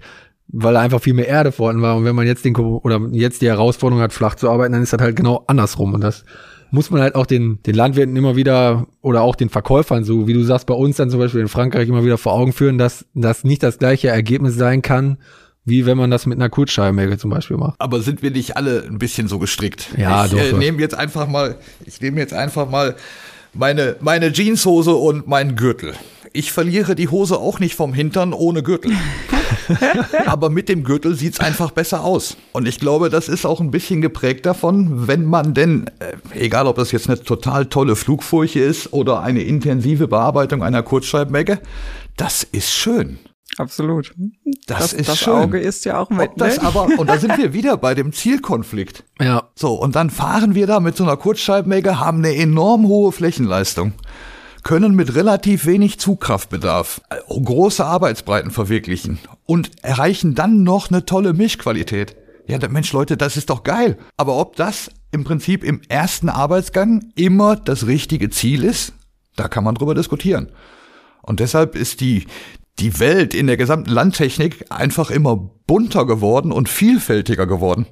[0.50, 1.96] weil einfach viel mehr Erde vorhanden war.
[1.96, 4.94] Und wenn man jetzt den oder jetzt die Herausforderung hat, flach zu arbeiten, dann ist
[4.94, 5.96] das halt genau andersrum.
[5.96, 6.24] Und das
[6.72, 10.34] muss man halt auch den, den Landwirten immer wieder oder auch den Verkäufern, so wie
[10.34, 13.06] du sagst, bei uns dann zum Beispiel in Frankreich immer wieder vor Augen führen, dass
[13.14, 15.18] das nicht das gleiche Ergebnis sein kann,
[15.66, 17.76] wie wenn man das mit einer Kurzschallmärge zum Beispiel macht.
[17.80, 19.90] Aber sind wir nicht alle ein bisschen so gestrickt?
[19.98, 20.40] Ja, ich doch.
[20.40, 22.96] äh, nehme jetzt einfach mal, ich nehme jetzt einfach mal
[23.54, 25.94] meine, meine Jeanshose und meinen Gürtel.
[26.34, 28.94] Ich verliere die Hose auch nicht vom Hintern ohne Gürtel.
[30.26, 32.38] Aber mit dem Gürtel sieht's einfach besser aus.
[32.52, 36.68] Und ich glaube, das ist auch ein bisschen geprägt davon, wenn man denn, äh, egal
[36.68, 41.60] ob das jetzt eine total tolle Flugfurche ist oder eine intensive Bearbeitung einer Kurzschreibmecke,
[42.18, 43.20] das ist schön.
[43.58, 44.14] Absolut.
[44.66, 45.34] Das, Das, ist das schön.
[45.34, 46.30] Auge ist ja auch mit.
[46.32, 46.68] Ob das ne?
[46.68, 49.04] aber, und da sind wir wieder bei dem Zielkonflikt.
[49.20, 49.50] Ja.
[49.56, 53.94] So, und dann fahren wir da mit so einer Kurzschreibmenge, haben eine enorm hohe Flächenleistung,
[54.64, 61.34] können mit relativ wenig Zugkraftbedarf äh, große Arbeitsbreiten verwirklichen und erreichen dann noch eine tolle
[61.34, 62.16] Mischqualität.
[62.48, 63.98] Ja, Mensch, Leute, das ist doch geil.
[64.18, 68.94] Aber ob das im Prinzip im ersten Arbeitsgang immer das richtige Ziel ist,
[69.36, 70.52] da kann man drüber diskutieren.
[71.22, 72.26] Und deshalb ist die,
[72.80, 77.88] die Welt in der gesamten Landtechnik einfach immer bunter geworden und vielfältiger geworden.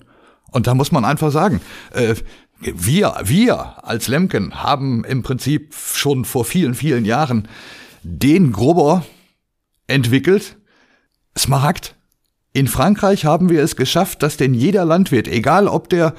[0.51, 1.62] Und da muss man einfach sagen,
[1.93, 2.15] äh,
[2.60, 7.48] wir, wir als Lemken haben im Prinzip schon vor vielen, vielen Jahren
[8.04, 9.06] den Grubber
[9.88, 10.58] entwickelt,
[11.38, 11.95] Smaragd.
[12.52, 16.15] In Frankreich haben wir es geschafft, dass denn jeder Landwirt, egal ob der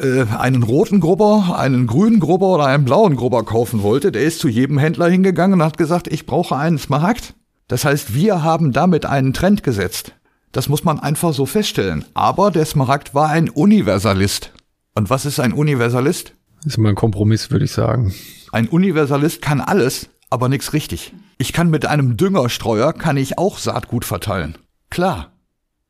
[0.00, 4.40] äh, einen roten Grubber, einen grünen Grubber oder einen blauen Grubber kaufen wollte, der ist
[4.40, 7.34] zu jedem Händler hingegangen und hat gesagt, ich brauche einen Smaragd.
[7.68, 10.12] Das heißt, wir haben damit einen Trend gesetzt.
[10.52, 12.04] Das muss man einfach so feststellen.
[12.14, 14.52] Aber der Smaragd war ein Universalist.
[14.98, 16.34] Und was ist ein Universalist?
[16.64, 18.12] Ist immer ein Kompromiss, würde ich sagen.
[18.50, 21.12] Ein Universalist kann alles, aber nichts richtig.
[21.38, 24.58] Ich kann mit einem Düngerstreuer kann ich auch Saatgut verteilen.
[24.90, 25.30] Klar.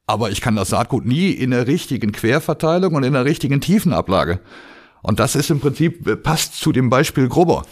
[0.07, 4.41] Aber ich kann das Saatgut nie in der richtigen Querverteilung und in der richtigen Tiefenablage.
[5.01, 7.63] Und das ist im Prinzip, äh, passt zu dem Beispiel Grubber.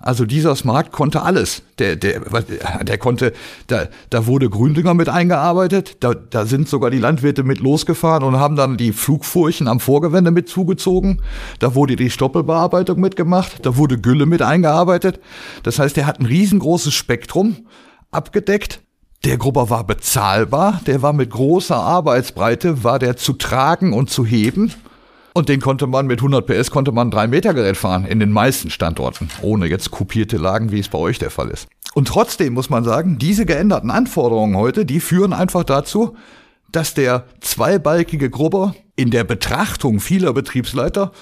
[0.00, 1.62] Also dieser Smart konnte alles.
[1.80, 3.32] Der, der, der konnte,
[3.66, 8.36] da, da wurde Gründünger mit eingearbeitet, da, da sind sogar die Landwirte mit losgefahren und
[8.36, 11.20] haben dann die Flugfurchen am Vorgewende mit zugezogen.
[11.58, 15.18] Da wurde die Stoppelbearbeitung mitgemacht, da wurde Gülle mit eingearbeitet.
[15.64, 17.66] Das heißt, er hat ein riesengroßes Spektrum
[18.12, 18.80] abgedeckt.
[19.24, 24.24] Der Grubber war bezahlbar, der war mit großer Arbeitsbreite, war der zu tragen und zu
[24.24, 24.72] heben.
[25.34, 28.20] Und den konnte man mit 100 PS konnte man ein 3 Meter Gerät fahren in
[28.20, 31.68] den meisten Standorten, ohne jetzt kopierte Lagen, wie es bei euch der Fall ist.
[31.94, 36.16] Und trotzdem muss man sagen, diese geänderten Anforderungen heute, die führen einfach dazu,
[36.70, 41.12] dass der zweibalkige Grubber in der Betrachtung vieler Betriebsleiter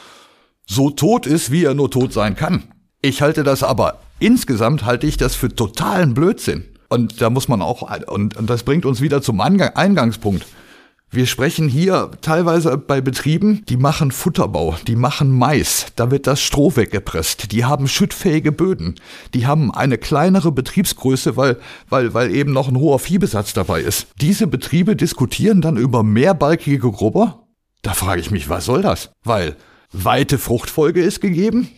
[0.66, 2.64] so tot ist, wie er nur tot sein kann.
[3.02, 6.64] Ich halte das aber, insgesamt halte ich das für totalen Blödsinn.
[6.88, 10.46] Und da muss man auch, und, und das bringt uns wieder zum Eingangspunkt.
[11.16, 16.42] Wir sprechen hier teilweise bei Betrieben, die machen Futterbau, die machen Mais, da wird das
[16.42, 18.96] Stroh weggepresst, die haben schüttfähige Böden,
[19.32, 21.56] die haben eine kleinere Betriebsgröße, weil,
[21.88, 24.08] weil, weil eben noch ein hoher Viehbesatz dabei ist.
[24.20, 27.46] Diese Betriebe diskutieren dann über mehrbalkige Grubber?
[27.80, 29.10] Da frage ich mich, was soll das?
[29.24, 29.56] Weil
[29.92, 31.70] weite Fruchtfolge ist gegeben,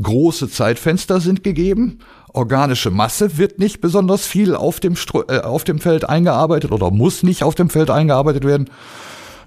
[0.00, 1.98] große Zeitfenster sind gegeben,
[2.32, 6.90] organische Masse wird nicht besonders viel auf dem, Stro äh, auf dem Feld eingearbeitet oder
[6.90, 8.70] muss nicht auf dem Feld eingearbeitet werden,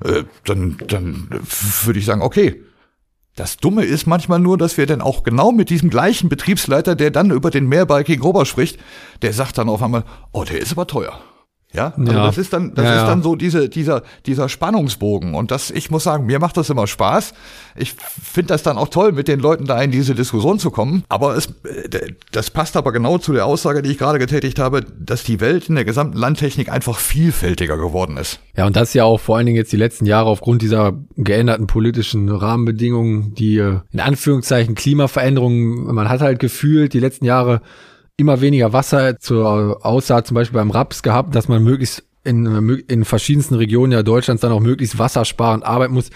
[0.03, 1.29] äh, dann, dann
[1.83, 2.61] würde ich sagen, okay.
[3.37, 7.11] Das Dumme ist manchmal nur, dass wir dann auch genau mit diesem gleichen Betriebsleiter, der
[7.11, 8.79] dann über den mehrbalkigen Rober spricht,
[9.23, 11.19] der sagt dann auf einmal, oh, der ist aber teuer.
[11.75, 12.25] Ja, also Ja.
[12.25, 15.33] das ist dann, das Ja, ist dann so diese, dieser, dieser Spannungsbogen.
[15.35, 17.33] Und das, ich muss sagen, mir macht das immer Spaß.
[17.75, 21.03] Ich finde das dann auch toll, mit den Leuten da in diese Diskussion zu kommen.
[21.09, 24.81] Aber es, äh, das passt aber genau zu der Aussage, die ich gerade getätigt habe,
[24.99, 28.39] dass die Welt in der gesamten Landtechnik einfach vielfältiger geworden ist.
[28.55, 31.67] Ja, und das ja auch vor allen Dingen jetzt die letzten Jahre aufgrund dieser geänderten
[31.67, 37.61] politischen Rahmenbedingungen, die äh, in Anführungszeichen Klimaveränderungen, man hat halt gefühlt die letzten Jahre
[38.17, 43.05] immer weniger Wasser zur Aussaat zum Beispiel beim Raps gehabt, dass man möglichst in, in
[43.05, 46.09] verschiedensten Regionen ja Deutschlands dann auch möglichst wassersparend arbeiten muss.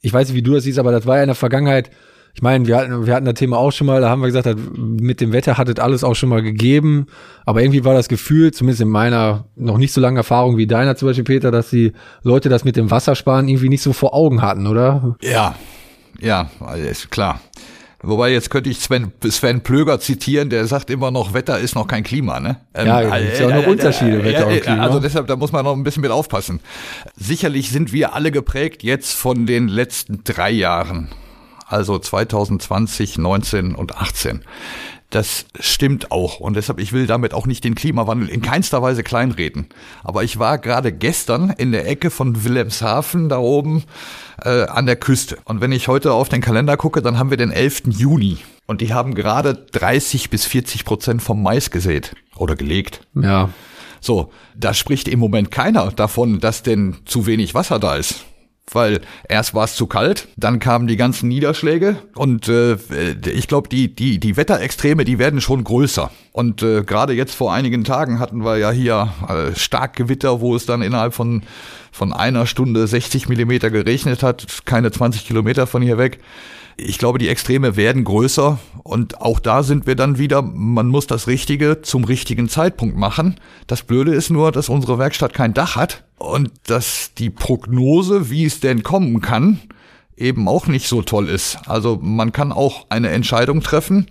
[0.00, 1.90] Ich weiß nicht, wie du das siehst, aber das war ja in der Vergangenheit
[2.34, 4.56] Ich meine, wir hatten, wir hatten das Thema auch schon mal, da haben wir gesagt,
[4.76, 7.06] mit dem Wetter hat es alles auch schon mal gegeben.
[7.44, 10.96] Aber irgendwie war das Gefühl, zumindest in meiner noch nicht so langen Erfahrung wie deiner
[10.96, 14.40] zum Beispiel, Peter, dass die Leute das mit dem Wassersparen irgendwie nicht so vor Augen
[14.40, 15.16] hatten, oder?
[15.20, 15.56] Ja,
[16.20, 16.50] ja,
[16.90, 17.40] ist klar.
[18.02, 21.86] Wobei jetzt könnte ich Sven, Sven Plöger zitieren, der sagt immer noch, Wetter ist noch
[21.86, 22.56] kein Klima, ne?
[22.74, 24.82] Ähm, ja, es ja auch noch Unterschiede, äh, Wetter und Klima.
[24.82, 26.60] Also deshalb, da muss man noch ein bisschen mit aufpassen.
[27.16, 31.08] Sicherlich sind wir alle geprägt jetzt von den letzten drei Jahren.
[31.66, 34.44] Also 2020, 19 und 18.
[35.12, 36.40] Das stimmt auch.
[36.40, 39.66] Und deshalb, ich will damit auch nicht den Klimawandel in keinster Weise kleinreden.
[40.02, 43.84] Aber ich war gerade gestern in der Ecke von Wilhelmshaven da oben
[44.44, 45.38] äh, an der Küste.
[45.44, 47.82] Und wenn ich heute auf den Kalender gucke, dann haben wir den 11.
[47.86, 48.38] Juni.
[48.66, 53.06] Und die haben gerade 30 bis 40 Prozent vom Mais gesät oder gelegt.
[53.14, 53.50] Ja.
[54.00, 58.24] So, da spricht im Moment keiner davon, dass denn zu wenig Wasser da ist
[58.70, 62.76] weil erst war es zu kalt, dann kamen die ganzen Niederschläge und äh,
[63.30, 66.10] ich glaube, die, die, die Wetterextreme, die werden schon größer.
[66.32, 70.64] Und äh, gerade jetzt vor einigen Tagen hatten wir ja hier äh, Starkgewitter, wo es
[70.64, 71.42] dann innerhalb von,
[71.90, 76.20] von einer Stunde 60 Millimeter geregnet hat, keine 20 Kilometer von hier weg
[76.76, 81.06] ich glaube, die Extreme werden größer und auch da sind wir dann wieder, man muss
[81.06, 83.38] das Richtige zum richtigen Zeitpunkt machen.
[83.66, 88.44] Das Blöde ist nur, dass unsere Werkstatt kein Dach hat und dass die Prognose, wie
[88.44, 89.60] es denn kommen kann,
[90.16, 91.58] eben auch nicht so toll ist.
[91.66, 94.06] Also man kann auch eine Entscheidung treffen,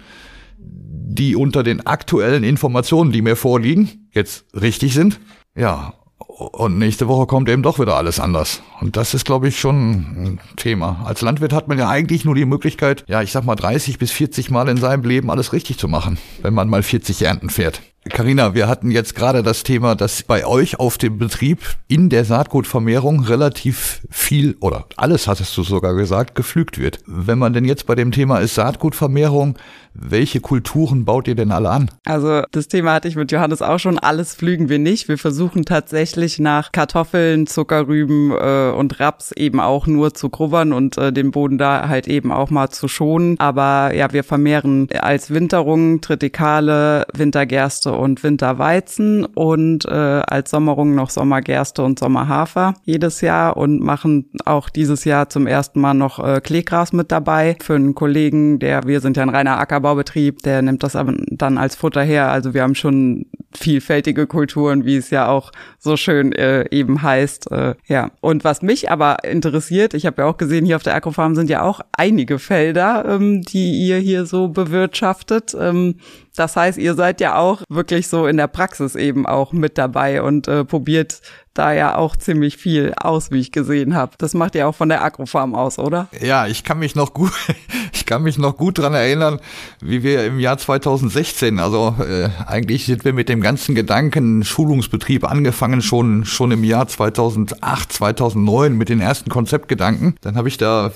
[0.58, 5.20] die unter den aktuellen Informationen, die mir vorliegen, jetzt richtig sind.
[5.56, 5.94] Ja,
[6.42, 8.62] und nächste Woche kommt eben doch wieder alles anders.
[8.80, 11.02] Und das ist, glaube ich, schon ein Thema.
[11.06, 14.12] Als Landwirt hat man ja eigentlich nur die Möglichkeit, ja, ich sag mal 30 bis
[14.12, 17.82] 40 Mal in seinem Leben alles richtig zu machen, wenn man mal 40 Ernten fährt.
[18.10, 22.26] Carina, wir hatten jetzt gerade das Thema, dass bei euch auf dem Betrieb in der
[22.26, 26.98] Saatgutvermehrung relativ viel oder alles hattest du sogar gesagt, gepflügt wird.
[27.06, 29.56] Wenn man denn jetzt bei dem Thema ist Saatgutvermehrung,
[29.94, 31.90] welche Kulturen baut ihr denn alle an?
[32.06, 34.00] Also das Thema hatte ich mit Johannes auch schon.
[34.00, 35.08] Alles pflügen wir nicht.
[35.10, 40.98] Wir versuchen tatsächlich nach Kartoffeln, Zuckerrüben äh, und Raps eben auch nur zu grubbern und
[40.98, 43.38] äh, den Boden da halt eben auch mal zu schonen.
[43.40, 51.10] Aber ja, wir vermehren als Winterung Tritikale, Wintergerste und Winterweizen und äh, als Sommerung noch
[51.10, 56.40] Sommergerste und Sommerhafer jedes Jahr und machen auch dieses Jahr zum ersten Mal noch äh,
[56.42, 60.62] Kleegras mit dabei für einen Kollegen, der wir sind ja ein reiner Acker Ackerbaubetrieb, der
[60.62, 62.32] nimmt das dann als Futter her.
[62.32, 67.52] Also wir haben schon vielfältige Kulturen, wie es ja auch so schön äh, eben heißt.
[67.52, 68.12] Äh, ja.
[68.22, 71.50] Und was mich aber interessiert, ich habe ja auch gesehen, hier auf der Agrofarm sind
[71.50, 75.56] ja auch einige Felder, ähm, die ihr hier so bewirtschaftet.
[75.60, 75.96] Ähm,
[76.36, 80.22] das heißt, ihr seid ja auch wirklich so in der Praxis eben auch mit dabei
[80.22, 81.22] und äh, probiert
[81.54, 84.14] da ja auch ziemlich viel aus, wie ich gesehen habe.
[84.18, 86.08] Das macht ihr auch von der Agrofarm aus, oder?
[86.22, 87.34] Ja, ich kann mich noch gut,
[87.94, 89.40] ich kann mich noch gut dran erinnern,
[89.82, 95.30] wie wir im Jahr 2016, also äh, eigentlich sind wir mit dem ganzen Gedanken Schulungsbetrieb
[95.30, 100.16] angefangen schon schon im Jahr 2008, 2009 mit den ersten Konzeptgedanken.
[100.22, 100.92] Dann habe ich da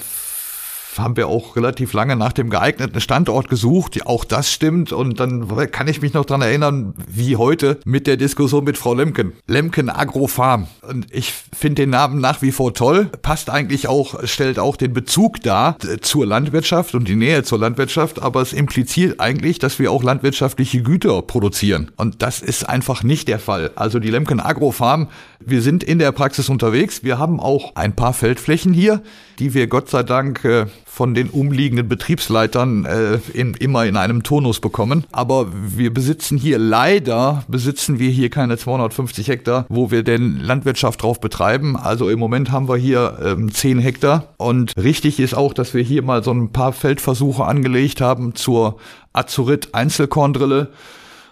[0.99, 4.05] haben wir auch relativ lange nach dem geeigneten Standort gesucht.
[4.05, 4.91] Auch das stimmt.
[4.91, 8.93] Und dann kann ich mich noch dran erinnern, wie heute mit der Diskussion mit Frau
[8.93, 9.33] Lemken.
[9.47, 10.67] Lemken Agrofarm.
[10.87, 13.09] Und ich finde den Namen nach wie vor toll.
[13.21, 18.21] Passt eigentlich auch, stellt auch den Bezug dar zur Landwirtschaft und die Nähe zur Landwirtschaft.
[18.21, 21.91] Aber es impliziert eigentlich, dass wir auch landwirtschaftliche Güter produzieren.
[21.97, 23.71] Und das ist einfach nicht der Fall.
[23.75, 27.03] Also die Lemken Agrofarm, wir sind in der Praxis unterwegs.
[27.03, 29.01] Wir haben auch ein paar Feldflächen hier,
[29.39, 34.23] die wir Gott sei Dank äh, von den umliegenden Betriebsleitern äh, in, immer in einem
[34.23, 35.03] Turnus bekommen.
[35.11, 41.03] Aber wir besitzen hier leider, besitzen wir hier keine 250 Hektar, wo wir denn Landwirtschaft
[41.03, 41.75] drauf betreiben.
[41.75, 44.29] Also im Moment haben wir hier ähm, 10 Hektar.
[44.37, 48.77] Und richtig ist auch, dass wir hier mal so ein paar Feldversuche angelegt haben zur
[49.11, 50.69] Azurit Einzelkorndrille.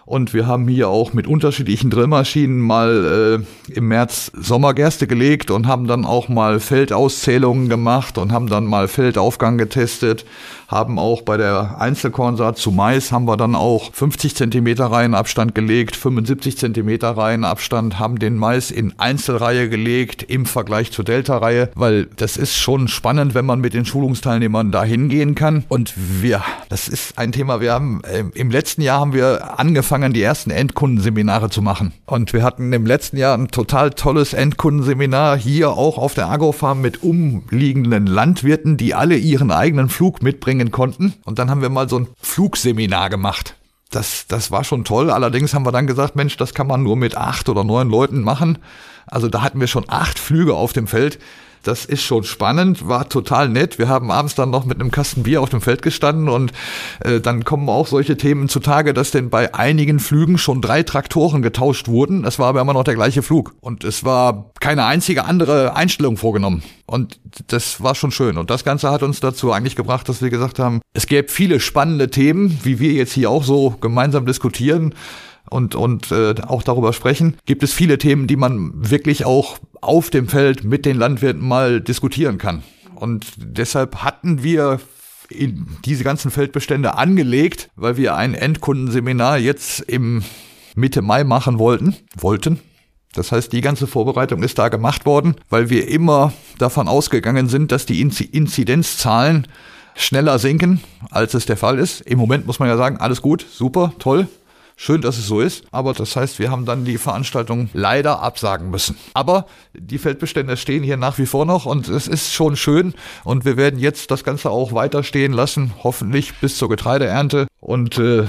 [0.06, 5.66] Und wir haben hier auch mit unterschiedlichen Drillmaschinen mal äh, im März Sommergerste gelegt und
[5.66, 10.26] haben dann auch mal Feldauszählungen gemacht und haben dann mal Feldaufgang getestet,
[10.74, 15.96] haben auch bei der Einzelkornsaat zu Mais haben wir dann auch 50 Zentimeter Reihenabstand gelegt,
[15.96, 22.36] 75 Zentimeter Reihenabstand, haben den Mais in Einzelreihe gelegt im Vergleich zur Delta-Reihe, weil das
[22.36, 25.64] ist schon spannend, wenn man mit den Schulungsteilnehmern da hingehen kann.
[25.68, 30.12] Und wir, das ist ein Thema, wir haben äh, im letzten Jahr haben wir angefangen,
[30.12, 31.92] die ersten Endkundenseminare zu machen.
[32.04, 36.80] Und wir hatten im letzten Jahr ein total tolles Endkundenseminar hier auch auf der Agrofarm
[36.80, 41.14] mit umliegenden Landwirten, die alle ihren eigenen Flug mitbringen mitbringen konnten.
[41.24, 43.56] Und dann haben wir mal so ein Flugseminar gemacht.
[43.90, 45.10] Das, das war schon toll.
[45.10, 48.22] Allerdings haben wir dann gesagt, Mensch, das kann man nur mit acht oder neun Leuten
[48.22, 48.58] machen.
[49.06, 51.18] Also da hatten wir schon acht Flüge auf dem Feld.
[51.64, 53.78] Das ist schon spannend, war total nett.
[53.78, 56.52] Wir haben abends dann noch mit einem Kasten Bier auf dem Feld gestanden und
[57.00, 61.40] äh, dann kommen auch solche Themen zutage, dass denn bei einigen Flügen schon drei Traktoren
[61.40, 62.24] getauscht wurden.
[62.24, 66.18] Es war aber immer noch der gleiche Flug und es war keine einzige andere Einstellung
[66.18, 66.62] vorgenommen.
[66.86, 68.36] Und das war schon schön.
[68.36, 71.60] Und das Ganze hat uns dazu eigentlich gebracht, dass wir gesagt haben, es gäbe viele
[71.60, 74.94] spannende Themen, wie wir jetzt hier auch so gemeinsam diskutieren
[75.48, 80.10] und, und äh, auch darüber sprechen, gibt es viele Themen, die man wirklich auch auf
[80.10, 82.62] dem Feld mit den Landwirten mal diskutieren kann.
[82.94, 84.80] Und deshalb hatten wir
[85.84, 90.22] diese ganzen Feldbestände angelegt, weil wir ein Endkundenseminar jetzt im
[90.74, 92.60] Mitte Mai machen wollten, wollten.
[93.14, 97.72] Das heißt, die ganze Vorbereitung ist da gemacht worden, weil wir immer davon ausgegangen sind,
[97.72, 99.46] dass die Inzidenzzahlen
[99.94, 100.80] schneller sinken,
[101.10, 102.00] als es der Fall ist.
[102.00, 104.26] Im Moment muss man ja sagen, alles gut, super, toll.
[104.76, 108.70] Schön, dass es so ist, aber das heißt, wir haben dann die Veranstaltung leider absagen
[108.70, 108.96] müssen.
[109.14, 113.44] Aber die Feldbestände stehen hier nach wie vor noch und es ist schon schön und
[113.44, 118.24] wir werden jetzt das Ganze auch weiter stehen lassen, hoffentlich bis zur Getreideernte und äh,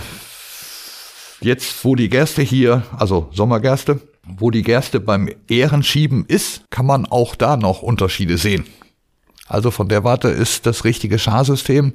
[1.42, 7.06] jetzt, wo die Gerste hier, also Sommergerste, wo die Gerste beim Ehrenschieben ist, kann man
[7.06, 8.66] auch da noch Unterschiede sehen.
[9.48, 11.94] Also von der Warte ist das richtige Scharsystem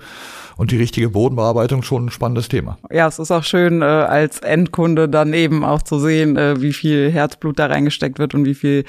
[0.57, 2.79] und die richtige Bodenbearbeitung schon ein spannendes Thema.
[2.93, 6.73] Ja, es ist auch schön, äh, als Endkunde dann eben auch zu sehen, äh, wie
[6.73, 8.85] viel Herzblut da reingesteckt wird und wie viel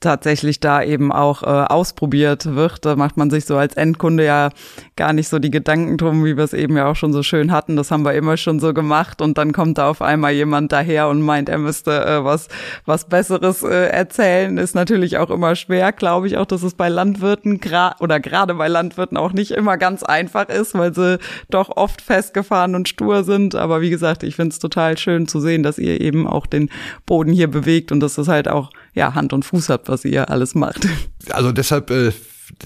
[0.00, 2.84] tatsächlich da eben auch äh, ausprobiert wird.
[2.84, 4.50] Da macht man sich so als Endkunde ja
[4.96, 7.52] gar nicht so die Gedanken drum, wie wir es eben ja auch schon so schön
[7.52, 7.76] hatten.
[7.76, 11.08] Das haben wir immer schon so gemacht und dann kommt da auf einmal jemand daher
[11.08, 12.48] und meint, er müsste äh, was
[12.84, 14.58] was Besseres äh, erzählen.
[14.58, 17.60] Ist natürlich auch immer schwer, glaube ich auch, dass es bei Landwirten
[18.00, 21.18] oder gerade bei Landwirten auch nicht immer ganz einfach ist, weil sie
[21.50, 23.54] doch oft festgefahren und stur sind.
[23.54, 26.70] Aber wie gesagt, ich finde es total schön zu sehen, dass ihr eben auch den
[27.06, 30.30] Boden hier bewegt und dass das halt auch ja, Hand und Fuß habt, was ihr
[30.30, 30.88] alles macht.
[31.30, 32.12] Also deshalb, äh,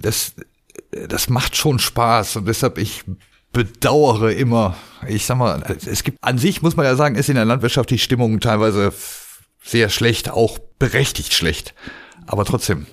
[0.01, 0.35] das,
[1.09, 3.05] das macht schon Spaß und deshalb ich
[3.53, 4.77] bedauere immer,
[5.09, 7.91] ich sag mal, es gibt, an sich muss man ja sagen, ist in der Landwirtschaft
[7.91, 8.93] die Stimmung teilweise
[9.63, 11.75] sehr schlecht, auch berechtigt schlecht.
[12.27, 12.87] Aber trotzdem,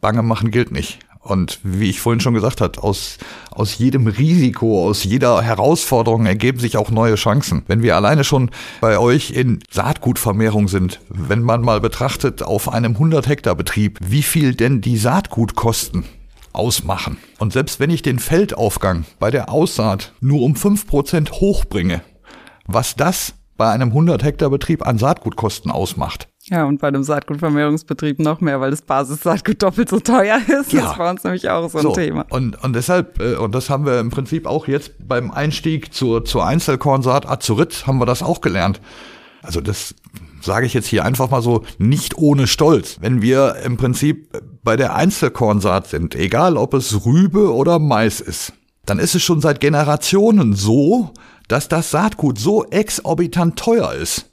[0.00, 0.98] Bange machen gilt nicht.
[1.22, 3.18] Und wie ich vorhin schon gesagt habe, aus,
[3.52, 7.62] aus jedem Risiko, aus jeder Herausforderung ergeben sich auch neue Chancen.
[7.68, 8.50] Wenn wir alleine schon
[8.80, 14.22] bei euch in Saatgutvermehrung sind, wenn man mal betrachtet auf einem 100 Hektar Betrieb, wie
[14.22, 16.04] viel denn die Saatgutkosten
[16.52, 17.18] ausmachen.
[17.38, 22.02] Und selbst wenn ich den Feldaufgang bei der Aussaat nur um 5% hochbringe,
[22.66, 28.18] was das bei einem 100 Hektar Betrieb an Saatgutkosten ausmacht, ja, und bei einem Saatgutvermehrungsbetrieb
[28.18, 30.74] noch mehr, weil das Basissaatgut doppelt so teuer ist.
[30.74, 30.82] Ja.
[30.82, 32.26] Das war uns nämlich auch so ein so, Thema.
[32.28, 36.26] Und, und deshalb, äh, und das haben wir im Prinzip auch jetzt beim Einstieg zur,
[36.26, 38.82] zur Einzelkornsaat Azurit haben wir das auch gelernt.
[39.40, 39.94] Also das
[40.42, 42.98] sage ich jetzt hier einfach mal so nicht ohne Stolz.
[43.00, 44.28] Wenn wir im Prinzip
[44.62, 48.52] bei der Einzelkornsaat sind, egal ob es Rübe oder Mais ist,
[48.84, 51.12] dann ist es schon seit Generationen so,
[51.48, 54.31] dass das Saatgut so exorbitant teuer ist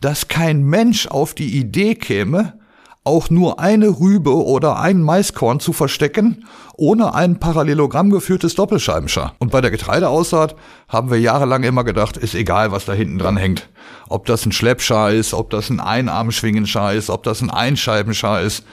[0.00, 2.58] dass kein Mensch auf die Idee käme,
[3.04, 6.44] auch nur eine Rübe oder ein Maiskorn zu verstecken,
[6.76, 9.34] ohne ein Parallelogramm geführtes Doppelscheibenschar.
[9.38, 10.54] Und bei der Getreideaussaat
[10.88, 13.70] haben wir jahrelang immer gedacht, ist egal, was da hinten dran hängt.
[14.08, 18.64] Ob das ein Schleppschar ist, ob das ein Einarmschwingenschar ist, ob das ein Einscheibenschar ist.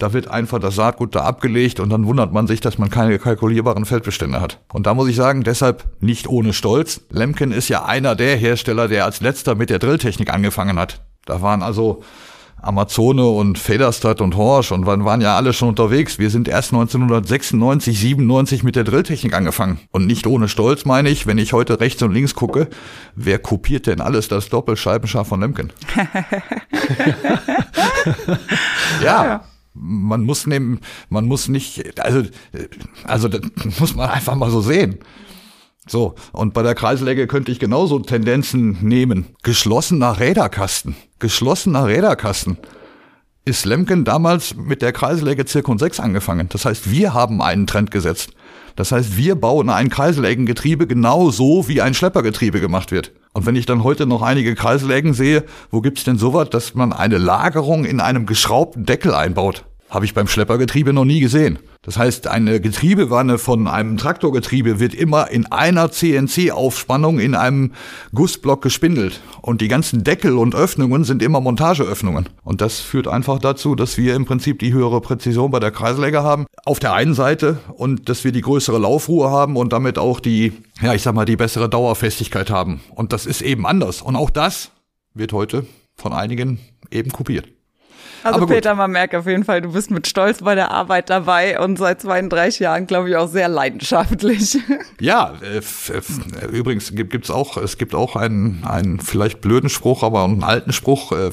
[0.00, 3.18] Da wird einfach das Saatgut da abgelegt und dann wundert man sich, dass man keine
[3.18, 4.58] kalkulierbaren Feldbestände hat.
[4.72, 7.02] Und da muss ich sagen, deshalb nicht ohne Stolz.
[7.10, 11.02] Lemken ist ja einer der Hersteller, der als letzter mit der Drilltechnik angefangen hat.
[11.26, 12.02] Da waren also
[12.62, 16.18] Amazone und Federstadt und Horsch und waren ja alle schon unterwegs.
[16.18, 19.80] Wir sind erst 1996, 97 mit der Drilltechnik angefangen.
[19.90, 22.70] Und nicht ohne Stolz meine ich, wenn ich heute rechts und links gucke,
[23.14, 25.74] wer kopiert denn alles das Doppelscheibenschar von Lemken?
[29.04, 29.42] ja
[29.74, 32.22] man muss nehmen, man muss nicht, also,
[33.04, 33.40] also das
[33.78, 34.98] muss man einfach mal so sehen.
[35.86, 39.26] So, und bei der Kreisläge könnte ich genauso Tendenzen nehmen.
[39.42, 40.94] Geschlossener Räderkasten.
[41.18, 42.58] Geschlossener Räderkasten.
[43.44, 46.48] Ist Lemken damals mit der Kreisläge Zirkon 6 angefangen.
[46.50, 48.34] Das heißt, wir haben einen Trend gesetzt.
[48.76, 53.12] Das heißt, wir bauen ein Kreiselägengetriebe genau so, wie ein Schleppergetriebe gemacht wird.
[53.32, 56.92] Und wenn ich dann heute noch einige Kreiselägen sehe, wo gibt's denn sowas, dass man
[56.92, 59.64] eine Lagerung in einem geschraubten Deckel einbaut?
[59.90, 61.58] Habe ich beim Schleppergetriebe noch nie gesehen.
[61.82, 67.72] Das heißt, eine Getriebewanne von einem Traktorgetriebe wird immer in einer CNC-Aufspannung in einem
[68.14, 69.20] Gussblock gespindelt.
[69.42, 72.28] Und die ganzen Deckel und Öffnungen sind immer Montageöffnungen.
[72.44, 76.22] Und das führt einfach dazu, dass wir im Prinzip die höhere Präzision bei der Kreisläge
[76.22, 76.46] haben.
[76.64, 80.52] Auf der einen Seite und dass wir die größere Laufruhe haben und damit auch die,
[80.80, 82.80] ja, ich sag mal, die bessere Dauerfestigkeit haben.
[82.94, 84.02] Und das ist eben anders.
[84.02, 84.70] Und auch das
[85.14, 85.66] wird heute
[85.96, 86.60] von einigen
[86.92, 87.48] eben kopiert.
[88.22, 91.10] Also Aber Peter, man merkt auf jeden Fall, du bist mit Stolz bei der Arbeit
[91.10, 94.58] dabei und seit 32 Jahren, glaube ich, auch sehr leidenschaftlich.
[95.00, 100.24] Ja, äh, übrigens gibt es auch, es gibt auch einen, einen vielleicht blöden Spruch, aber
[100.24, 101.30] einen alten Spruch, äh,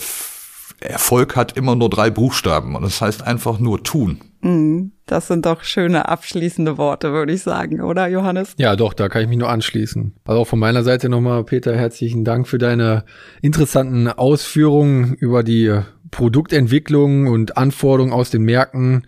[0.79, 4.21] Erfolg hat immer nur drei Buchstaben und das heißt einfach nur tun.
[4.41, 4.91] Mhm.
[5.07, 8.53] Das sind doch schöne abschließende Worte, würde ich sagen, oder Johannes?
[8.57, 10.13] Ja, doch, da kann ich mich nur anschließen.
[10.25, 13.05] Also auch von meiner Seite nochmal, Peter, herzlichen Dank für deine
[13.41, 15.79] interessanten Ausführungen über die
[16.11, 19.07] Produktentwicklung und Anforderungen aus den Märkten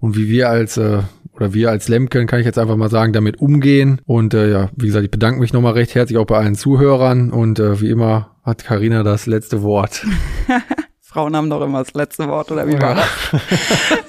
[0.00, 1.02] und wie wir als äh,
[1.38, 4.00] oder wir als Lemken, kann ich jetzt einfach mal sagen, damit umgehen.
[4.06, 7.30] Und äh, ja, wie gesagt, ich bedanke mich nochmal recht herzlich auch bei allen Zuhörern
[7.30, 10.04] und äh, wie immer hat Karina das letzte Wort.
[11.00, 13.08] Frauen haben doch immer das letzte Wort, oder wie war das?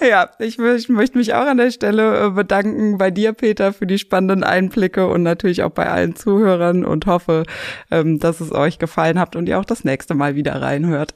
[0.10, 3.88] ja, ich, ich, möchte mich auch an der Stelle äh, bedanken bei dir, Peter, für
[3.88, 7.44] die spannenden Einblicke und natürlich auch bei allen Zuhörern und hoffe,
[7.90, 11.16] ähm, dass es euch gefallen hat und ihr auch das nächste Mal wieder reinhört.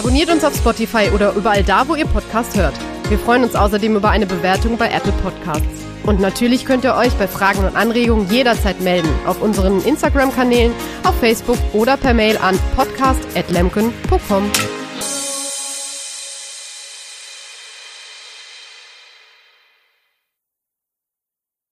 [0.00, 2.72] Abonniert uns auf Spotify oder überall da, wo ihr Podcast hört.
[3.10, 5.84] Wir freuen uns außerdem über eine Bewertung bei Apple Podcasts.
[6.04, 10.72] Und natürlich könnt ihr euch bei Fragen und Anregungen jederzeit melden auf unseren Instagram-Kanälen,
[11.04, 14.79] auf Facebook oder per Mail an podcast.lemken.com.